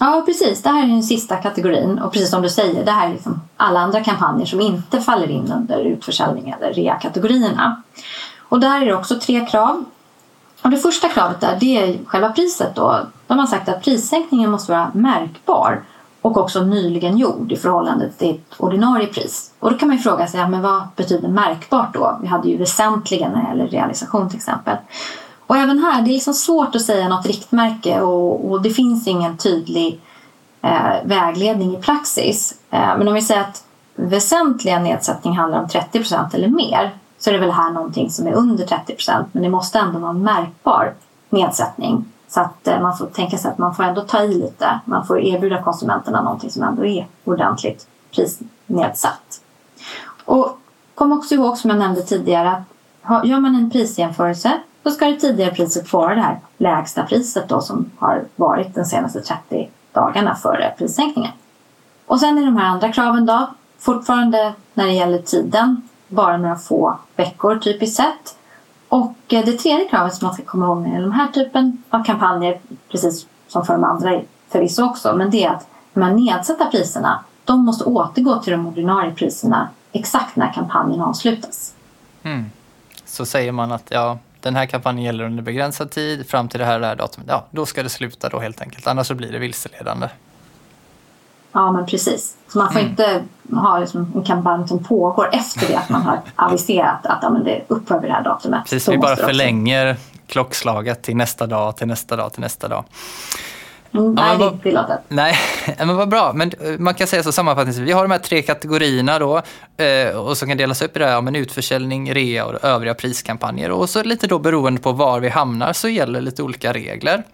Ja, 0.00 0.22
precis. 0.26 0.62
Det 0.62 0.68
här 0.68 0.82
är 0.84 0.88
den 0.88 1.02
sista 1.02 1.36
kategorin 1.36 1.98
och 1.98 2.12
precis 2.12 2.30
som 2.30 2.42
du 2.42 2.48
säger, 2.48 2.84
det 2.84 2.92
här 2.92 3.08
är 3.08 3.12
liksom 3.12 3.40
alla 3.56 3.80
andra 3.80 4.04
kampanjer 4.04 4.46
som 4.46 4.60
inte 4.60 5.00
faller 5.00 5.30
in 5.30 5.52
under 5.52 5.84
utförsäljning 5.84 6.50
eller 6.50 6.72
rea-kategorierna. 6.72 7.82
Och 8.48 8.60
där 8.60 8.80
är 8.80 8.86
det 8.86 8.94
också 8.94 9.20
tre 9.20 9.46
krav. 9.46 9.84
Och 10.62 10.70
det 10.70 10.76
första 10.76 11.08
kravet 11.08 11.40
där, 11.40 11.56
det 11.60 11.76
är 11.76 12.04
själva 12.04 12.32
priset 12.32 12.74
då. 12.74 13.00
De 13.26 13.38
har 13.38 13.46
sagt 13.46 13.68
att 13.68 13.82
prissänkningen 13.82 14.50
måste 14.50 14.72
vara 14.72 14.90
märkbar 14.94 15.82
och 16.22 16.36
också 16.36 16.64
nyligen 16.64 17.18
gjord 17.18 17.52
i 17.52 17.56
förhållande 17.56 18.10
till 18.10 18.30
ett 18.30 18.54
ordinarie 18.56 19.06
pris. 19.06 19.50
Och 19.58 19.70
då 19.70 19.78
kan 19.78 19.88
man 19.88 19.96
ju 19.96 20.02
fråga 20.02 20.26
sig, 20.26 20.40
ja, 20.40 20.48
men 20.48 20.62
vad 20.62 20.82
betyder 20.96 21.28
märkbart 21.28 21.94
då? 21.94 22.18
Vi 22.22 22.26
hade 22.26 22.48
ju 22.48 22.56
väsentligen 22.56 23.32
när 23.32 23.42
det 23.42 23.48
gäller 23.48 23.66
realisation 23.66 24.28
till 24.28 24.36
exempel. 24.36 24.76
Och 25.46 25.56
även 25.56 25.78
här, 25.78 26.02
det 26.02 26.10
är 26.10 26.12
liksom 26.12 26.34
svårt 26.34 26.74
att 26.74 26.82
säga 26.82 27.08
något 27.08 27.26
riktmärke 27.26 28.00
och, 28.00 28.50
och 28.50 28.62
det 28.62 28.70
finns 28.70 29.06
ingen 29.06 29.36
tydlig 29.36 30.00
eh, 30.62 31.04
vägledning 31.04 31.76
i 31.76 31.82
praxis. 31.82 32.54
Eh, 32.70 32.98
men 32.98 33.08
om 33.08 33.14
vi 33.14 33.22
säger 33.22 33.40
att 33.40 33.64
väsentliga 33.94 34.78
nedsättning 34.78 35.36
handlar 35.36 35.62
om 35.62 35.68
30 35.68 35.98
procent 35.98 36.34
eller 36.34 36.48
mer 36.48 36.94
så 37.18 37.30
är 37.30 37.34
det 37.34 37.40
väl 37.40 37.50
här 37.50 37.70
någonting 37.70 38.10
som 38.10 38.26
är 38.26 38.32
under 38.32 38.66
30 38.66 38.94
procent 38.94 39.28
men 39.32 39.42
det 39.42 39.48
måste 39.48 39.78
ändå 39.78 39.98
vara 39.98 40.10
en 40.10 40.22
märkbar 40.22 40.94
nedsättning. 41.30 42.04
Så 42.28 42.40
att 42.40 42.68
eh, 42.68 42.80
man 42.80 42.98
får 42.98 43.06
tänka 43.06 43.38
sig 43.38 43.50
att 43.50 43.58
man 43.58 43.74
får 43.74 43.82
ändå 43.82 44.00
ta 44.00 44.22
i 44.22 44.34
lite. 44.34 44.80
Man 44.84 45.06
får 45.06 45.20
erbjuda 45.20 45.62
konsumenterna 45.62 46.22
någonting 46.22 46.50
som 46.50 46.62
ändå 46.62 46.84
är 46.84 47.06
ordentligt 47.24 47.86
prisnedsatt. 48.10 49.40
Och 50.24 50.58
kom 50.94 51.12
också 51.12 51.34
ihåg 51.34 51.58
som 51.58 51.70
jag 51.70 51.78
nämnde 51.78 52.02
tidigare 52.02 52.50
att 53.02 53.26
gör 53.26 53.40
man 53.40 53.54
en 53.54 53.70
prisjämförelse 53.70 54.60
så 54.82 54.90
ska 54.90 55.06
det 55.06 55.16
tidigare 55.16 55.54
priset 55.54 55.92
vara 55.92 56.14
det 56.14 56.20
här 56.20 56.40
lägsta 56.58 57.02
priset 57.02 57.48
då 57.48 57.60
som 57.60 57.90
har 57.98 58.24
varit 58.36 58.74
de 58.74 58.84
senaste 58.84 59.20
30 59.20 59.70
dagarna 59.92 60.34
före 60.34 60.74
prissänkningen. 60.78 61.32
Och 62.06 62.20
sen 62.20 62.38
är 62.38 62.44
de 62.44 62.56
här 62.56 62.66
andra 62.66 62.92
kraven 62.92 63.26
då, 63.26 63.50
fortfarande 63.78 64.54
när 64.74 64.86
det 64.86 64.92
gäller 64.92 65.18
tiden, 65.18 65.88
bara 66.08 66.36
några 66.36 66.56
få 66.56 66.98
veckor 67.16 67.58
typiskt 67.58 67.96
sett. 67.96 68.36
Och 68.88 69.14
eh, 69.28 69.44
det 69.44 69.52
tredje 69.52 69.88
kravet 69.88 70.14
som 70.14 70.26
man 70.26 70.34
ska 70.34 70.44
komma 70.44 70.66
ihåg 70.66 70.82
med 70.82 71.02
den 71.02 71.12
här 71.12 71.28
typen 71.28 71.82
av 71.90 72.04
kampanjer, 72.04 72.60
precis 72.90 73.26
som 73.48 73.64
för 73.64 73.72
de 73.72 73.84
andra 73.84 74.20
förvisso 74.48 74.84
också, 74.84 75.16
men 75.16 75.30
det 75.30 75.44
är 75.44 75.50
att 75.50 75.66
de 75.94 76.02
här 76.02 76.12
nedsatta 76.12 76.64
priserna, 76.64 77.24
de 77.44 77.64
måste 77.64 77.84
återgå 77.84 78.42
till 78.42 78.52
de 78.52 78.66
ordinarie 78.66 79.14
priserna 79.14 79.68
exakt 79.92 80.36
när 80.36 80.52
kampanjen 80.52 81.00
avslutas. 81.00 81.74
Mm. 82.22 82.50
Så 83.04 83.26
säger 83.26 83.52
man 83.52 83.72
att 83.72 83.86
ja, 83.90 84.18
den 84.40 84.56
här 84.56 84.66
kampanjen 84.66 85.04
gäller 85.04 85.24
under 85.24 85.42
begränsad 85.42 85.90
tid 85.90 86.26
fram 86.28 86.48
till 86.48 86.60
det 86.60 86.66
här, 86.66 86.80
det 86.80 86.86
här 86.86 86.96
datumet, 86.96 87.28
ja, 87.30 87.44
då 87.50 87.66
ska 87.66 87.82
det 87.82 87.88
sluta 87.88 88.28
då 88.28 88.38
helt 88.38 88.60
enkelt. 88.60 88.86
Annars 88.86 89.06
så 89.06 89.14
blir 89.14 89.32
det 89.32 89.38
vilseledande. 89.38 90.08
Ja, 91.58 91.72
men 91.72 91.86
precis. 91.86 92.36
Så 92.48 92.58
man 92.58 92.72
får 92.72 92.80
mm. 92.80 92.90
inte 92.90 93.24
ha 93.52 93.78
liksom 93.78 94.12
en 94.16 94.24
kampanj 94.24 94.68
som 94.68 94.84
pågår 94.84 95.30
efter 95.32 95.68
det 95.68 95.76
att 95.76 95.88
man 95.88 96.02
har 96.02 96.20
aviserat 96.36 97.06
att 97.06 97.18
ja, 97.22 97.30
men 97.30 97.44
det 97.44 97.64
upphör 97.68 98.00
vid 98.00 98.10
det 98.10 98.14
här 98.14 98.24
datumet. 98.24 98.62
Precis, 98.64 98.88
vi 98.88 98.98
bara 98.98 99.16
förlänger 99.16 99.90
också... 99.90 100.02
klockslaget 100.26 101.02
till 101.02 101.16
nästa 101.16 101.46
dag, 101.46 101.76
till 101.76 101.86
nästa 101.86 102.16
dag, 102.16 102.32
till 102.32 102.40
nästa 102.40 102.68
dag. 102.68 102.84
Mm, 103.92 104.14
nej, 104.14 104.24
ja, 104.32 104.38
det 104.38 104.44
är 104.44 104.48
inte 104.48 104.62
tillåtet. 104.62 105.00
Nej, 105.08 105.34
men 105.78 105.96
vad 105.96 106.08
bra. 106.08 106.32
Men 106.34 106.52
eh, 106.60 106.78
man 106.78 106.94
kan 106.94 107.06
säga 107.06 107.22
så 107.22 107.32
sammanfattningsvis, 107.32 107.88
vi 107.88 107.92
har 107.92 108.02
de 108.02 108.10
här 108.10 108.18
tre 108.18 108.42
kategorierna 108.42 109.18
då 109.18 109.42
eh, 109.84 110.16
och 110.16 110.36
som 110.36 110.48
kan 110.48 110.58
delas 110.58 110.82
upp 110.82 110.96
i 110.96 110.98
det 110.98 111.04
här, 111.04 111.12
ja, 111.12 111.20
men 111.20 111.36
utförsäljning, 111.36 112.14
rea 112.14 112.46
och 112.46 112.64
övriga 112.64 112.94
priskampanjer. 112.94 113.70
Och 113.70 113.90
så 113.90 114.02
lite 114.02 114.26
då 114.26 114.38
beroende 114.38 114.80
på 114.80 114.92
var 114.92 115.20
vi 115.20 115.28
hamnar 115.28 115.72
så 115.72 115.88
gäller 115.88 116.20
lite 116.20 116.42
olika 116.42 116.72
regler. 116.72 117.24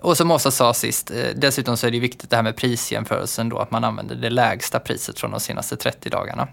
Och 0.00 0.16
som 0.16 0.30
Åsa 0.30 0.50
sa 0.50 0.74
sist, 0.74 1.10
eh, 1.10 1.16
dessutom 1.36 1.76
så 1.76 1.86
är 1.86 1.90
det 1.90 2.00
viktigt 2.00 2.30
det 2.30 2.36
här 2.36 2.42
med 2.42 2.56
prisjämförelsen 2.56 3.48
då, 3.48 3.58
att 3.58 3.70
man 3.70 3.84
använder 3.84 4.14
det 4.14 4.30
lägsta 4.30 4.80
priset 4.80 5.20
från 5.20 5.30
de 5.30 5.40
senaste 5.40 5.76
30 5.76 6.10
dagarna. 6.10 6.48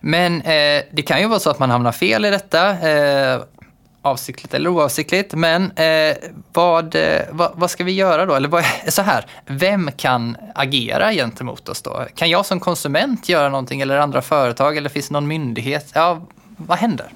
Men 0.00 0.42
eh, 0.42 0.82
det 0.92 1.02
kan 1.06 1.20
ju 1.20 1.28
vara 1.28 1.40
så 1.40 1.50
att 1.50 1.58
man 1.58 1.70
hamnar 1.70 1.92
fel 1.92 2.24
i 2.24 2.30
detta. 2.30 2.88
Eh, 2.88 3.42
avsiktligt 4.02 4.54
eller 4.54 4.70
oavsiktligt. 4.70 5.34
Men 5.34 5.70
eh, 5.70 6.16
vad, 6.52 6.94
eh, 6.94 7.22
vad, 7.30 7.52
vad, 7.54 7.70
ska 7.70 7.84
vi 7.84 7.92
göra 7.92 8.26
då? 8.26 8.34
Eller 8.34 8.48
vad, 8.48 8.64
så 8.88 9.02
här, 9.02 9.26
vem 9.46 9.90
kan 9.96 10.36
agera 10.54 11.12
gentemot 11.12 11.68
oss 11.68 11.82
då? 11.82 12.06
Kan 12.14 12.30
jag 12.30 12.46
som 12.46 12.60
konsument 12.60 13.28
göra 13.28 13.48
någonting 13.48 13.80
eller 13.80 13.98
andra 13.98 14.22
företag 14.22 14.76
eller 14.76 14.88
finns 14.88 15.08
det 15.08 15.12
någon 15.12 15.28
myndighet? 15.28 15.90
Ja, 15.94 16.22
vad 16.56 16.78
händer? 16.78 17.06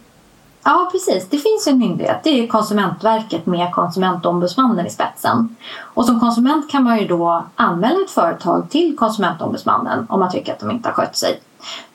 Ja, 0.65 0.89
precis. 0.93 1.29
Det 1.29 1.39
finns 1.39 1.67
en 1.67 1.79
myndighet. 1.79 2.21
Det 2.23 2.31
är 2.31 2.47
Konsumentverket 2.47 3.47
med 3.47 3.73
Konsumentombudsmannen 3.73 4.87
i 4.87 4.91
spetsen. 4.91 5.57
Och 5.81 6.05
som 6.05 6.21
konsument 6.21 6.71
kan 6.71 6.85
man 6.85 6.99
ju 6.99 7.07
då 7.07 7.45
anmäla 7.55 8.01
ett 8.05 8.11
företag 8.11 8.71
till 8.71 8.97
Konsumentombudsmannen 8.97 10.07
om 10.09 10.21
man 10.21 10.31
tycker 10.31 10.53
att 10.53 10.61
de 10.61 10.71
inte 10.71 10.89
har 10.89 10.95
skött 10.95 11.17
sig. 11.17 11.41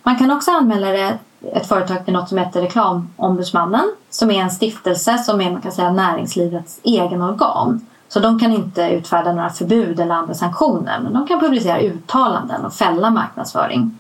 Man 0.04 0.18
kan 0.18 0.32
också 0.32 0.52
anmäla 0.52 0.88
det 0.88 1.18
ett 1.54 1.68
företag 1.68 2.06
till 2.06 2.14
något 2.14 2.30
som 2.30 2.38
heter 2.38 2.62
Reklamombudsmannen 2.62 3.96
som 4.10 4.32
är 4.32 4.42
en 4.42 4.52
stiftelse 4.52 5.18
som 5.18 5.42
är 5.42 5.52
man 5.52 5.62
kan 5.62 5.72
säga, 5.72 5.92
näringslivets 5.92 6.80
egen 6.84 7.22
organ. 7.22 7.86
Så 8.08 8.20
de 8.20 8.40
kan 8.40 8.52
inte 8.52 8.90
utfärda 8.90 9.34
några 9.34 9.50
förbud 9.50 10.00
eller 10.00 10.16
andra 10.16 10.34
sanktioner 10.34 11.00
men 11.00 11.14
de 11.14 11.28
kan 11.28 11.40
publicera 11.40 11.80
uttalanden 11.80 12.66
och 12.66 12.74
fälla 12.74 13.10
marknadsföring. 13.10 13.99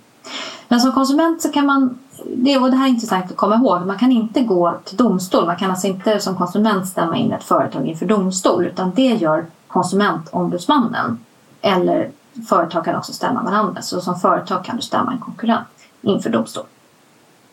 Men 0.67 0.79
som 0.79 0.91
konsument 0.91 1.41
så 1.41 1.51
kan 1.51 1.65
man, 1.65 1.99
det, 2.25 2.57
och 2.57 2.71
det 2.71 2.77
här 2.77 2.85
är 2.85 2.89
intressant 2.89 3.31
att 3.31 3.37
komma 3.37 3.55
ihåg, 3.55 3.85
man 3.85 3.99
kan 3.99 4.11
inte 4.11 4.41
gå 4.41 4.77
till 4.85 4.97
domstol. 4.97 5.45
Man 5.45 5.57
kan 5.57 5.71
alltså 5.71 5.87
inte 5.87 6.19
som 6.19 6.37
konsument 6.37 6.87
stämma 6.87 7.17
in 7.17 7.31
ett 7.31 7.43
företag 7.43 7.87
inför 7.87 8.05
domstol 8.05 8.65
utan 8.65 8.91
det 8.95 9.07
gör 9.07 9.45
konsumentombudsmannen. 9.67 11.25
Eller 11.61 12.11
företag 12.49 12.85
kan 12.85 12.95
också 12.95 13.13
stämma 13.13 13.43
varandra. 13.43 13.81
Så 13.81 14.01
som 14.01 14.19
företag 14.19 14.65
kan 14.65 14.75
du 14.75 14.81
stämma 14.81 15.11
en 15.11 15.19
konkurrent 15.19 15.67
inför 16.01 16.29
domstol. 16.29 16.65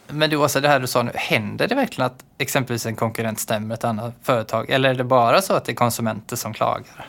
Men 0.08 0.30
du 0.30 0.36
Åsa, 0.36 0.60
det 0.60 0.68
här 0.68 0.80
du 0.80 0.86
sa 0.86 1.02
nu, 1.02 1.10
händer 1.14 1.68
det 1.68 1.74
verkligen 1.74 2.06
att 2.06 2.24
exempelvis 2.38 2.86
en 2.86 2.96
konkurrent 2.96 3.40
stämmer 3.40 3.74
ett 3.74 3.84
annat 3.84 4.14
företag? 4.22 4.70
Eller 4.70 4.90
är 4.90 4.94
det 4.94 5.04
bara 5.04 5.42
så 5.42 5.54
att 5.54 5.64
det 5.64 5.72
är 5.72 5.76
konsumenter 5.76 6.36
som 6.36 6.52
klagar? 6.52 7.06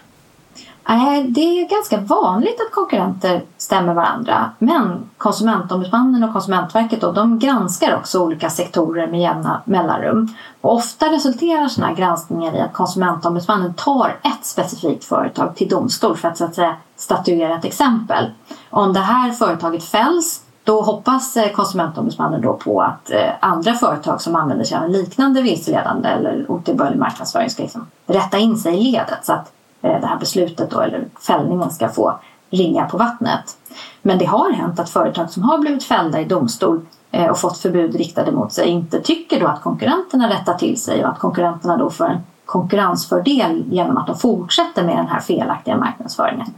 Nej, 0.89 1.24
det 1.24 1.41
är 1.41 1.70
ganska 1.70 1.98
vanligt 1.98 2.62
att 2.62 2.72
konkurrenter 2.72 3.44
stämmer 3.58 3.94
varandra. 3.94 4.51
Men 4.60 5.10
Konsumentombudsmannen 5.17 6.24
och 6.24 6.34
Konsumentverket 6.34 7.01
då, 7.01 7.12
de 7.12 7.39
granskar 7.39 7.96
också 7.96 8.20
olika 8.20 8.50
sektorer 8.50 9.08
med 9.08 9.22
jämna 9.22 9.62
mellanrum. 9.65 10.36
Och 10.62 10.74
ofta 10.74 11.06
resulterar 11.06 11.67
sådana 11.67 11.94
här 11.94 11.98
granskningar 11.98 12.56
i 12.56 12.60
att 12.60 12.74
Konsumentombudsmannen 12.74 13.74
tar 13.74 14.20
ett 14.24 14.46
specifikt 14.46 15.03
företag 15.03 15.56
till 15.56 15.70
domstol 15.70 16.17
för 16.17 16.27
att, 16.27 16.38
så 16.38 16.46
att 16.46 16.56
säga, 16.56 16.75
statuera 16.96 17.56
ett 17.58 17.65
exempel. 17.65 18.32
Om 18.70 18.94
det 18.94 19.00
här 19.00 19.32
företaget 19.32 19.84
fälls 19.84 20.41
då 20.63 20.82
hoppas 20.82 21.38
eh, 21.38 21.51
Konsumentombudsmannen 21.51 22.41
då 22.41 22.53
på 22.53 22.82
att 22.82 23.12
eh, 23.12 23.29
andra 23.39 23.74
företag 23.74 24.22
som 24.22 24.36
använder 24.36 24.65
sig 24.65 24.77
av 24.77 24.84
en 24.84 24.91
liknande 24.91 25.41
vilseledande 25.41 26.10
eller 26.10 26.51
otillbörlig 26.51 27.00
marknadsföring 27.00 27.50
ska 27.50 27.63
liksom 27.63 27.88
rätta 28.06 28.38
in 28.38 28.58
sig 28.58 28.74
i 28.74 28.91
ledet 28.91 29.25
så 29.25 29.34
att 29.34 29.53
Eh, 29.81 30.01
det 30.01 30.07
här 30.07 30.19
beslutet 30.19 30.72
då, 30.72 30.81
eller 30.81 31.05
fällningen 31.27 31.72
ska 31.72 31.89
få 31.89 32.19
ringa 32.50 32.86
på 32.86 32.98
vattnet. 32.98 33.57
Men 34.01 34.17
det 34.17 34.25
har 34.25 34.51
hänt 34.51 34.79
att 34.79 34.89
företag 34.89 35.29
som 35.29 35.43
har 35.43 35.57
blivit 35.57 35.84
fällda 35.84 36.22
i 36.22 36.25
domstol 36.25 36.81
eh, 37.12 37.27
och 37.27 37.38
fått 37.38 37.57
förbud 37.57 37.96
riktade 37.96 38.31
mot 38.31 38.53
sig 38.53 38.67
inte 38.67 39.01
tycker 39.01 39.39
då 39.39 39.48
att 39.48 39.62
konkurrenterna 39.62 40.29
rättar 40.29 40.53
till 40.53 40.81
sig 40.81 41.03
och 41.03 41.10
att 41.10 41.19
konkurrenterna 41.19 41.77
då 41.77 41.89
får 41.89 42.05
en 42.05 42.19
konkurrensfördel 42.46 43.63
genom 43.69 43.98
att 43.98 44.07
de 44.07 44.17
fortsätter 44.17 44.84
med 44.84 44.98
den 44.98 45.07
här 45.07 45.19
felaktiga 45.19 45.77
marknadsföringen. 45.77 46.53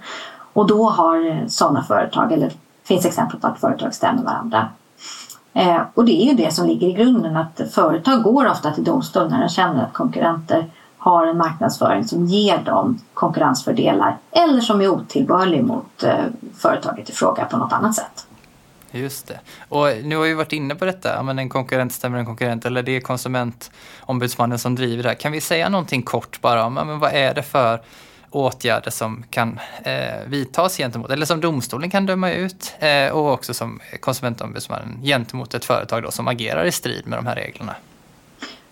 Och 0.53 0.67
då 0.67 0.89
har 0.89 1.27
eh, 1.27 1.47
sådana 1.47 1.83
företag, 1.83 2.31
eller 2.31 2.51
finns 2.83 3.05
exempel 3.05 3.39
på 3.39 3.47
att 3.47 3.59
företag 3.59 3.93
stämmer 3.93 4.23
varandra. 4.23 4.67
Eh, 5.53 5.81
och 5.93 6.05
det 6.05 6.23
är 6.23 6.25
ju 6.25 6.33
det 6.33 6.53
som 6.53 6.67
ligger 6.67 6.87
i 6.87 6.93
grunden 6.93 7.37
att 7.37 7.61
företag 7.71 8.23
går 8.23 8.47
ofta 8.47 8.71
till 8.71 8.83
domstol 8.83 9.29
när 9.29 9.39
de 9.39 9.49
känner 9.49 9.83
att 9.83 9.93
konkurrenter 9.93 10.65
har 10.99 11.27
en 11.27 11.37
marknadsföring 11.37 12.03
som 12.03 12.25
ger 12.25 12.57
dem 12.57 12.99
konkurrensfördelar 13.13 14.17
eller 14.31 14.61
som 14.61 14.81
är 14.81 14.87
otillbörlig 14.87 15.63
mot 15.63 16.03
eh, 16.03 16.13
företaget 16.57 17.09
i 17.09 17.13
fråga 17.13 17.45
på 17.45 17.57
något 17.57 17.73
annat 17.73 17.95
sätt. 17.95 18.25
Just 18.91 19.27
det. 19.27 19.39
Och 19.69 19.87
nu 20.03 20.15
har 20.15 20.23
vi 20.23 20.33
varit 20.33 20.53
inne 20.53 20.75
på 20.75 20.85
detta, 20.85 21.15
ja, 21.15 21.23
men 21.23 21.39
en 21.39 21.49
konkurrent 21.49 21.93
stämmer 21.93 22.17
en 22.17 22.25
konkurrent 22.25 22.65
eller 22.65 22.83
det 22.83 22.95
är 22.95 23.01
konsumentombudsmannen 23.01 24.59
som 24.59 24.75
driver 24.75 25.03
det 25.03 25.09
här. 25.09 25.15
Kan 25.15 25.31
vi 25.31 25.41
säga 25.41 25.69
någonting 25.69 26.01
kort 26.01 26.41
bara 26.41 26.65
om 26.65 26.77
ja, 26.77 26.83
men 26.83 26.99
vad 26.99 27.13
är 27.13 27.33
det 27.33 27.43
för 27.43 27.81
åtgärder 28.31 28.91
som 28.91 29.23
kan 29.29 29.59
eh, 29.83 30.27
vidtas 30.27 30.77
gentemot, 30.77 31.11
eller 31.11 31.25
som 31.25 31.41
domstolen 31.41 31.89
kan 31.89 32.05
döma 32.05 32.31
ut 32.31 32.75
eh, 32.79 33.09
och 33.09 33.33
också 33.33 33.53
som 33.53 33.79
konsumentombudsmannen 33.99 35.01
gentemot 35.03 35.53
ett 35.53 35.65
företag 35.65 36.03
då, 36.03 36.11
som 36.11 36.27
agerar 36.27 36.65
i 36.65 36.71
strid 36.71 37.07
med 37.07 37.19
de 37.19 37.25
här 37.25 37.35
reglerna. 37.35 37.75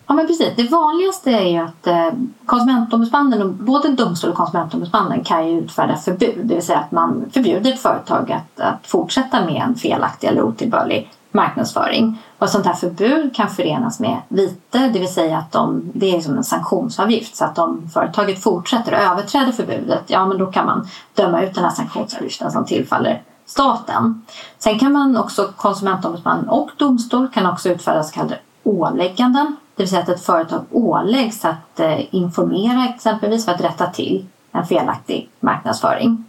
Ja 0.08 0.14
men 0.14 0.28
precis, 0.28 0.54
det 0.56 0.64
vanligaste 0.64 1.32
är 1.32 1.46
ju 1.46 1.58
att 1.58 1.88
eh, 1.88 2.10
konsumentombudsmannen, 2.46 3.66
både 3.66 3.90
domstol 3.90 4.30
och 4.30 4.38
konsumentombudsmannen 4.38 5.24
kan 5.24 5.50
ju 5.50 5.60
utfärda 5.60 5.96
förbud, 5.96 6.40
det 6.44 6.56
vill 6.56 6.66
säga 6.66 6.80
att 6.80 6.92
man 6.92 7.26
förbjuder 7.34 7.74
ett 7.74 7.80
företag 7.80 8.32
att, 8.32 8.60
att 8.60 8.88
fortsätta 8.88 9.46
med 9.46 9.62
en 9.62 9.76
felaktig 9.76 10.28
eller 10.28 10.42
otillbörlig 10.42 11.12
marknadsföring. 11.32 12.18
Och 12.38 12.50
sånt 12.50 12.66
här 12.66 12.74
förbud 12.74 13.36
kan 13.36 13.50
förenas 13.50 14.00
med 14.00 14.18
vite, 14.28 14.80
det 14.80 15.00
vill 15.00 15.14
säga 15.14 15.38
att 15.38 15.52
de, 15.52 15.92
det 15.94 16.16
är 16.16 16.22
som 16.22 16.38
en 16.38 16.44
sanktionsavgift. 16.44 17.36
Så 17.36 17.46
att 17.46 17.60
om 17.60 17.90
företaget 17.94 18.44
fortsätter 18.44 18.92
att 18.92 19.12
överträda 19.12 19.52
förbudet, 19.52 20.04
ja 20.08 20.26
men 20.26 20.38
då 20.38 20.46
kan 20.46 20.66
man 20.66 20.88
döma 21.14 21.42
ut 21.42 21.56
den 21.56 21.64
här 21.64 21.72
sanktionsavgiften 21.72 22.52
som 22.52 22.66
tillfaller 22.66 23.22
staten. 23.46 24.26
Sen 24.58 24.80
kan 24.80 24.92
man 24.92 25.18
också, 25.18 25.54
konsumentombudsman 25.58 26.50
och 26.50 26.70
domstol 26.78 27.28
kan 27.34 27.46
också 27.46 27.70
utfärda 27.70 28.04
så 28.04 28.14
kallade 28.14 28.40
ålägganden. 28.64 29.56
Det 29.78 29.84
vill 29.84 29.90
säga 29.90 30.02
att 30.02 30.10
ett 30.10 30.26
företag 30.26 30.66
åläggs 30.72 31.46
att 31.46 31.80
eh, 31.80 32.16
informera 32.16 32.86
exempelvis 32.86 33.46
för 33.46 33.52
att 33.52 33.62
rätta 33.62 33.88
till 33.88 34.26
en 34.52 34.66
felaktig 34.66 35.30
marknadsföring. 35.40 36.26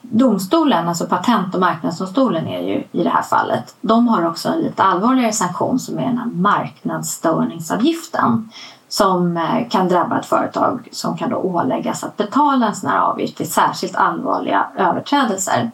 Domstolen, 0.00 0.88
alltså 0.88 1.06
Patent 1.06 1.54
och 1.54 1.60
marknadsdomstolen 1.60 2.46
är 2.46 2.60
ju 2.60 2.84
i 2.92 3.02
det 3.02 3.10
här 3.10 3.22
fallet, 3.22 3.74
de 3.80 4.08
har 4.08 4.26
också 4.26 4.48
en 4.48 4.58
lite 4.58 4.82
allvarligare 4.82 5.32
sanktion 5.32 5.78
som 5.78 5.98
är 5.98 6.06
den 6.06 6.18
här 6.18 6.26
marknadsstörningsavgiften 6.26 8.50
som 8.88 9.36
eh, 9.36 9.68
kan 9.68 9.88
drabba 9.88 10.18
ett 10.18 10.26
företag 10.26 10.88
som 10.92 11.16
kan 11.16 11.30
då 11.30 11.36
åläggas 11.36 12.04
att 12.04 12.16
betala 12.16 12.66
en 12.66 12.74
sån 12.74 12.90
här 12.90 13.00
avgift 13.00 13.40
vid 13.40 13.52
särskilt 13.52 13.96
allvarliga 13.96 14.66
överträdelser. 14.76 15.70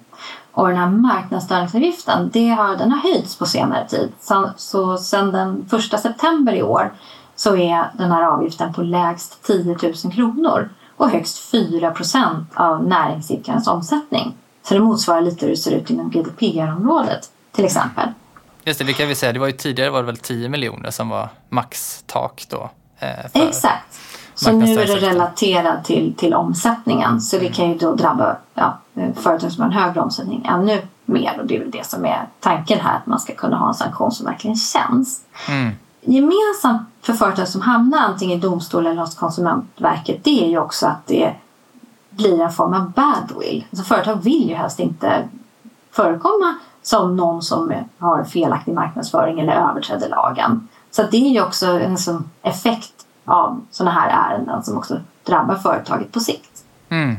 Och 0.53 0.69
den 0.69 0.77
här 0.77 0.89
marknadsstörningsavgiften 0.89 2.31
det 2.33 2.49
har, 2.49 2.77
den 2.77 2.93
har 2.93 2.99
höjts 2.99 3.37
på 3.37 3.47
senare 3.47 3.89
tid. 3.89 4.13
Så, 4.21 4.51
så 4.57 4.99
sedan 4.99 5.33
den 5.33 5.69
1 5.93 6.01
september 6.01 6.53
i 6.53 6.63
år 6.63 6.93
så 7.37 7.57
är 7.57 7.91
den 7.99 8.13
här 8.13 8.23
avgiften 8.23 8.73
på 8.73 8.83
lägst 8.83 9.43
10 9.47 9.77
000 10.05 10.13
kronor 10.15 10.69
och 10.97 11.11
högst 11.11 11.39
4 11.51 11.91
procent 11.91 12.49
av 12.55 12.85
näringsidkarens 12.85 13.69
omsättning. 13.69 14.35
Så 14.63 14.75
det 14.75 14.81
motsvarar 14.81 15.21
lite 15.21 15.47
hur 15.47 15.51
det 15.51 15.59
ser 15.59 15.71
ut 15.73 15.91
inom 15.91 16.11
GDPR-området 16.11 17.31
till 17.53 17.65
exempel. 17.65 18.09
Just 18.65 18.79
det, 18.79 18.85
det 18.85 18.93
kan 18.93 19.09
vi 19.09 19.15
säga. 19.15 19.33
Det 19.33 19.39
var 19.39 19.47
ju 19.47 19.53
tidigare 19.53 19.91
var 19.91 20.01
det 20.01 20.07
väl 20.07 20.17
10 20.17 20.49
miljoner 20.49 20.91
som 20.91 21.09
var 21.09 21.29
maxtak 21.49 22.47
då. 22.49 22.71
Eh, 22.99 23.09
Exakt. 23.33 24.01
Så 24.35 24.53
nu 24.53 24.73
är 24.73 24.87
det 24.87 24.97
relaterat 24.97 25.85
till, 25.85 26.15
till 26.17 26.35
omsättningen. 26.35 27.21
Så 27.21 27.39
det 27.39 27.49
kan 27.49 27.69
ju 27.69 27.79
då 27.79 27.95
drabba 27.95 28.37
ja, 28.55 28.79
företag 29.17 29.53
som 29.53 29.63
har 29.63 29.71
en 29.71 29.77
högre 29.77 30.01
omsättning 30.01 30.47
ännu 30.49 30.83
mer. 31.05 31.39
Och 31.41 31.47
det 31.47 31.57
är 31.57 31.61
väl 31.61 31.71
det 31.71 31.87
som 31.87 32.05
är 32.05 32.27
tanken 32.41 32.81
här, 32.81 32.97
att 32.97 33.07
man 33.07 33.21
ska 33.21 33.35
kunna 33.35 33.57
ha 33.57 33.69
en 33.69 33.75
sanktion 33.75 34.13
som 34.13 34.27
verkligen 34.27 34.57
känns. 34.57 35.25
Mm. 35.49 35.73
Gemensamt 36.01 36.83
för 37.03 37.13
företag 37.13 37.49
som 37.49 37.61
hamnar 37.61 37.99
antingen 37.99 38.39
i 38.39 38.41
domstol 38.41 38.87
eller 38.87 39.01
hos 39.01 39.15
Konsumentverket 39.15 40.25
det 40.25 40.45
är 40.45 40.49
ju 40.49 40.59
också 40.59 40.87
att 40.87 41.07
det 41.07 41.35
blir 42.11 42.41
en 42.41 42.53
form 42.53 42.75
av 42.75 42.91
badwill. 42.91 43.67
Alltså 43.71 43.85
företag 43.85 44.23
vill 44.23 44.49
ju 44.49 44.55
helst 44.55 44.81
inte 44.81 45.29
förekomma 45.91 46.55
som 46.83 47.17
någon 47.17 47.43
som 47.43 47.73
har 47.99 48.25
felaktig 48.25 48.75
marknadsföring 48.75 49.41
eller 49.41 49.53
överträder 49.53 50.09
lagen. 50.09 50.69
Så 50.91 51.03
det 51.03 51.17
är 51.17 51.31
ju 51.31 51.43
också 51.43 51.67
en 51.67 51.99
sån 51.99 52.31
effekt 52.43 53.07
av 53.25 53.61
sådana 53.71 54.01
här 54.01 54.31
ärenden 54.31 54.63
som 54.63 54.79
också 54.79 55.01
drabbar 55.23 55.55
företaget 55.55 56.13
på 56.13 56.21
sikt. 56.21 56.65
Mm. 56.89 57.17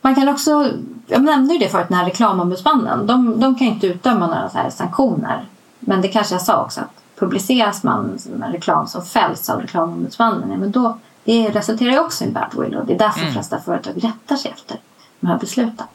Man 0.00 0.14
kan 0.14 0.28
också, 0.28 0.72
jag 1.06 1.22
nämnde 1.22 1.54
ju 1.54 1.58
det 1.58 1.68
förut, 1.68 1.88
den 1.88 1.98
här 1.98 2.04
reklamombudsmannen. 2.04 3.06
De, 3.06 3.40
de 3.40 3.54
kan 3.54 3.66
inte 3.66 3.86
utdöma 3.86 4.26
några 4.26 4.48
så 4.48 4.58
här 4.58 4.70
sanktioner. 4.70 5.44
Men 5.80 6.02
det 6.02 6.08
kanske 6.08 6.34
jag 6.34 6.42
sa 6.42 6.62
också 6.62 6.80
att 6.80 7.18
publiceras 7.18 7.82
man 7.82 8.18
en 8.42 8.52
reklam 8.52 8.86
som 8.86 9.04
fälls 9.04 9.50
av 9.50 9.60
reklamombudsmannen, 9.60 10.50
ja, 10.50 10.56
men 10.56 10.70
då 10.70 10.98
det 11.24 11.50
resulterar 11.50 11.90
ju 11.90 11.98
också 11.98 12.24
i 12.24 12.30
badwill 12.30 12.76
och 12.76 12.86
det 12.86 12.94
är 12.94 12.98
därför 12.98 13.20
mm. 13.20 13.28
de 13.28 13.32
flesta 13.32 13.60
företag 13.60 14.04
rättar 14.04 14.36
sig 14.36 14.50
efter 14.50 14.76
de 15.20 15.26
här 15.26 15.38
besluten. 15.38 15.86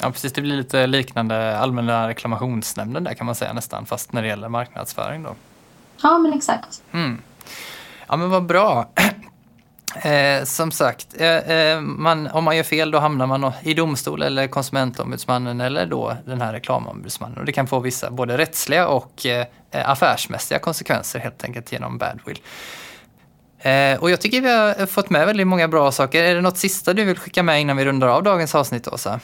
Ja 0.00 0.10
precis, 0.10 0.32
det 0.32 0.40
blir 0.40 0.56
lite 0.56 0.86
liknande 0.86 1.58
Allmänna 1.58 2.08
reklamationsnämnden 2.08 3.04
där 3.04 3.14
kan 3.14 3.26
man 3.26 3.34
säga 3.34 3.52
nästan, 3.52 3.86
fast 3.86 4.12
när 4.12 4.22
det 4.22 4.28
gäller 4.28 4.48
marknadsföring 4.48 5.22
då. 5.22 5.34
Ja 6.02 6.18
men 6.18 6.32
exakt. 6.32 6.82
Mm. 6.92 7.18
Ja 8.06 8.16
men 8.16 8.30
vad 8.30 8.46
bra. 8.46 8.88
Eh, 10.02 10.44
som 10.44 10.70
sagt, 10.70 11.06
eh, 11.18 11.36
eh, 11.36 11.80
man, 11.80 12.26
om 12.26 12.44
man 12.44 12.56
gör 12.56 12.62
fel 12.62 12.90
då 12.90 12.98
hamnar 12.98 13.26
man 13.26 13.52
i 13.62 13.74
domstol 13.74 14.22
eller 14.22 14.46
konsumentombudsmannen 14.46 15.60
eller 15.60 15.86
då 15.86 16.16
den 16.24 16.40
här 16.40 16.52
reklamombudsmannen. 16.52 17.38
Och 17.38 17.44
det 17.44 17.52
kan 17.52 17.66
få 17.66 17.80
vissa 17.80 18.10
både 18.10 18.38
rättsliga 18.38 18.88
och 18.88 19.26
eh, 19.26 19.46
eh 19.70 19.90
affärsmässiga 19.90 20.58
konsekvenser 20.58 21.18
helt 21.18 21.44
enkelt 21.44 21.72
genom 21.72 21.98
badwill. 21.98 22.38
Eh, 23.58 23.98
och 24.00 24.10
jag 24.10 24.20
tycker 24.20 24.40
vi 24.40 24.48
har 24.48 24.86
fått 24.86 25.10
med 25.10 25.26
väldigt 25.26 25.46
många 25.46 25.68
bra 25.68 25.92
saker. 25.92 26.24
Är 26.24 26.34
det 26.34 26.40
något 26.40 26.58
sista 26.58 26.92
du 26.92 27.04
vill 27.04 27.18
skicka 27.18 27.42
med 27.42 27.60
innan 27.60 27.76
vi 27.76 27.84
rundar 27.84 28.08
av 28.08 28.22
dagens 28.22 28.54
avsnitt, 28.54 28.88
Åsa? 28.88 29.20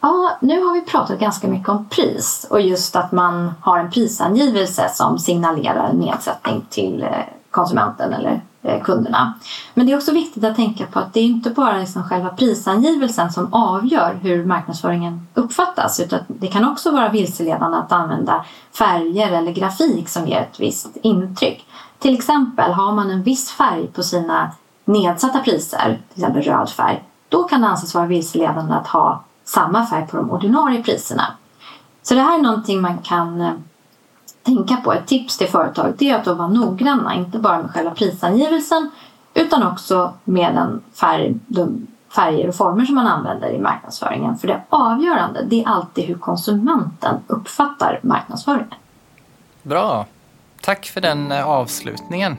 Ja, 0.00 0.38
nu 0.40 0.60
har 0.60 0.74
vi 0.74 0.80
pratat 0.80 1.20
ganska 1.20 1.48
mycket 1.48 1.68
om 1.68 1.88
pris 1.88 2.46
och 2.50 2.60
just 2.60 2.96
att 2.96 3.12
man 3.12 3.52
har 3.60 3.78
en 3.78 3.90
prisangivelse 3.90 4.90
som 4.94 5.18
signalerar 5.18 5.92
nedsättning 5.92 6.66
till 6.70 7.02
eh, 7.02 7.08
konsumenten 7.50 8.12
eller 8.12 8.40
Eh, 8.62 8.82
kunderna. 8.82 9.34
Men 9.74 9.86
det 9.86 9.92
är 9.92 9.96
också 9.96 10.12
viktigt 10.12 10.44
att 10.44 10.56
tänka 10.56 10.86
på 10.86 10.98
att 10.98 11.14
det 11.14 11.20
är 11.20 11.24
inte 11.24 11.50
bara 11.50 11.78
liksom 11.78 12.04
själva 12.04 12.28
prisangivelsen 12.28 13.32
som 13.32 13.54
avgör 13.54 14.18
hur 14.22 14.44
marknadsföringen 14.44 15.26
uppfattas 15.34 16.00
utan 16.00 16.20
det 16.28 16.46
kan 16.46 16.68
också 16.68 16.90
vara 16.90 17.08
vilseledande 17.08 17.78
att 17.78 17.92
använda 17.92 18.44
färger 18.78 19.32
eller 19.32 19.52
grafik 19.52 20.08
som 20.08 20.26
ger 20.26 20.40
ett 20.40 20.60
visst 20.60 20.96
intryck. 21.02 21.66
Till 21.98 22.14
exempel 22.14 22.72
har 22.72 22.92
man 22.92 23.10
en 23.10 23.22
viss 23.22 23.50
färg 23.50 23.86
på 23.86 24.02
sina 24.02 24.50
nedsatta 24.84 25.38
priser, 25.38 25.98
till 26.14 26.22
exempel 26.22 26.42
röd 26.42 26.70
färg, 26.70 27.04
då 27.28 27.44
kan 27.44 27.60
det 27.60 27.68
anses 27.68 27.94
vara 27.94 28.06
vilseledande 28.06 28.74
att 28.74 28.86
ha 28.86 29.24
samma 29.44 29.86
färg 29.86 30.06
på 30.06 30.16
de 30.16 30.30
ordinarie 30.30 30.82
priserna. 30.82 31.26
Så 32.02 32.14
det 32.14 32.20
här 32.20 32.38
är 32.38 32.42
någonting 32.42 32.80
man 32.80 32.98
kan 32.98 33.40
eh, 33.40 33.52
tänka 34.42 34.76
på. 34.76 34.92
Ett 34.92 35.06
tips 35.06 35.38
till 35.38 35.48
företag 35.48 35.94
det 35.98 36.10
är 36.10 36.16
att 36.16 36.24
de 36.24 36.38
vara 36.38 36.48
noggranna, 36.48 37.14
inte 37.14 37.38
bara 37.38 37.62
med 37.62 37.70
själva 37.70 37.90
prisangivelsen 37.90 38.90
utan 39.34 39.66
också 39.66 40.12
med 40.24 40.54
den 40.54 40.82
färg, 40.94 41.34
de 41.46 41.86
färger 42.14 42.48
och 42.48 42.54
former 42.54 42.84
som 42.84 42.94
man 42.94 43.06
använder 43.06 43.50
i 43.50 43.58
marknadsföringen. 43.58 44.38
För 44.38 44.48
det 44.48 44.60
avgörande 44.68 45.42
det 45.42 45.62
är 45.62 45.68
alltid 45.68 46.04
hur 46.04 46.14
konsumenten 46.14 47.16
uppfattar 47.26 48.00
marknadsföringen. 48.02 48.74
Bra! 49.62 50.06
Tack 50.62 50.86
för 50.86 51.00
den 51.00 51.32
eh, 51.32 51.48
avslutningen. 51.48 52.36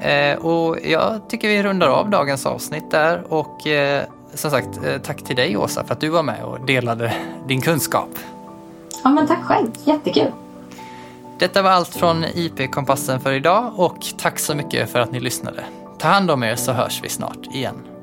Eh, 0.00 0.38
och 0.38 0.78
jag 0.84 1.28
tycker 1.28 1.48
vi 1.48 1.62
rundar 1.62 1.88
av 1.88 2.10
dagens 2.10 2.46
avsnitt 2.46 2.90
där 2.90 3.32
och 3.32 3.66
eh, 3.66 4.04
som 4.34 4.50
sagt 4.50 4.84
eh, 4.84 4.98
tack 4.98 5.22
till 5.22 5.36
dig 5.36 5.56
Åsa 5.56 5.84
för 5.84 5.92
att 5.92 6.00
du 6.00 6.08
var 6.08 6.22
med 6.22 6.44
och 6.44 6.60
delade 6.66 7.14
din 7.46 7.60
kunskap. 7.60 8.08
Ja 9.04 9.10
men 9.10 9.26
tack 9.26 9.44
själv, 9.44 9.68
jättekul. 9.84 10.32
Detta 11.38 11.62
var 11.62 11.70
allt 11.70 11.94
från 11.94 12.24
IP-kompassen 12.24 13.20
för 13.20 13.32
idag 13.32 13.72
och 13.76 14.06
tack 14.18 14.38
så 14.38 14.54
mycket 14.54 14.90
för 14.90 14.98
att 14.98 15.12
ni 15.12 15.20
lyssnade. 15.20 15.64
Ta 15.98 16.08
hand 16.08 16.30
om 16.30 16.42
er 16.42 16.56
så 16.56 16.72
hörs 16.72 17.00
vi 17.02 17.08
snart 17.08 17.46
igen. 17.54 17.97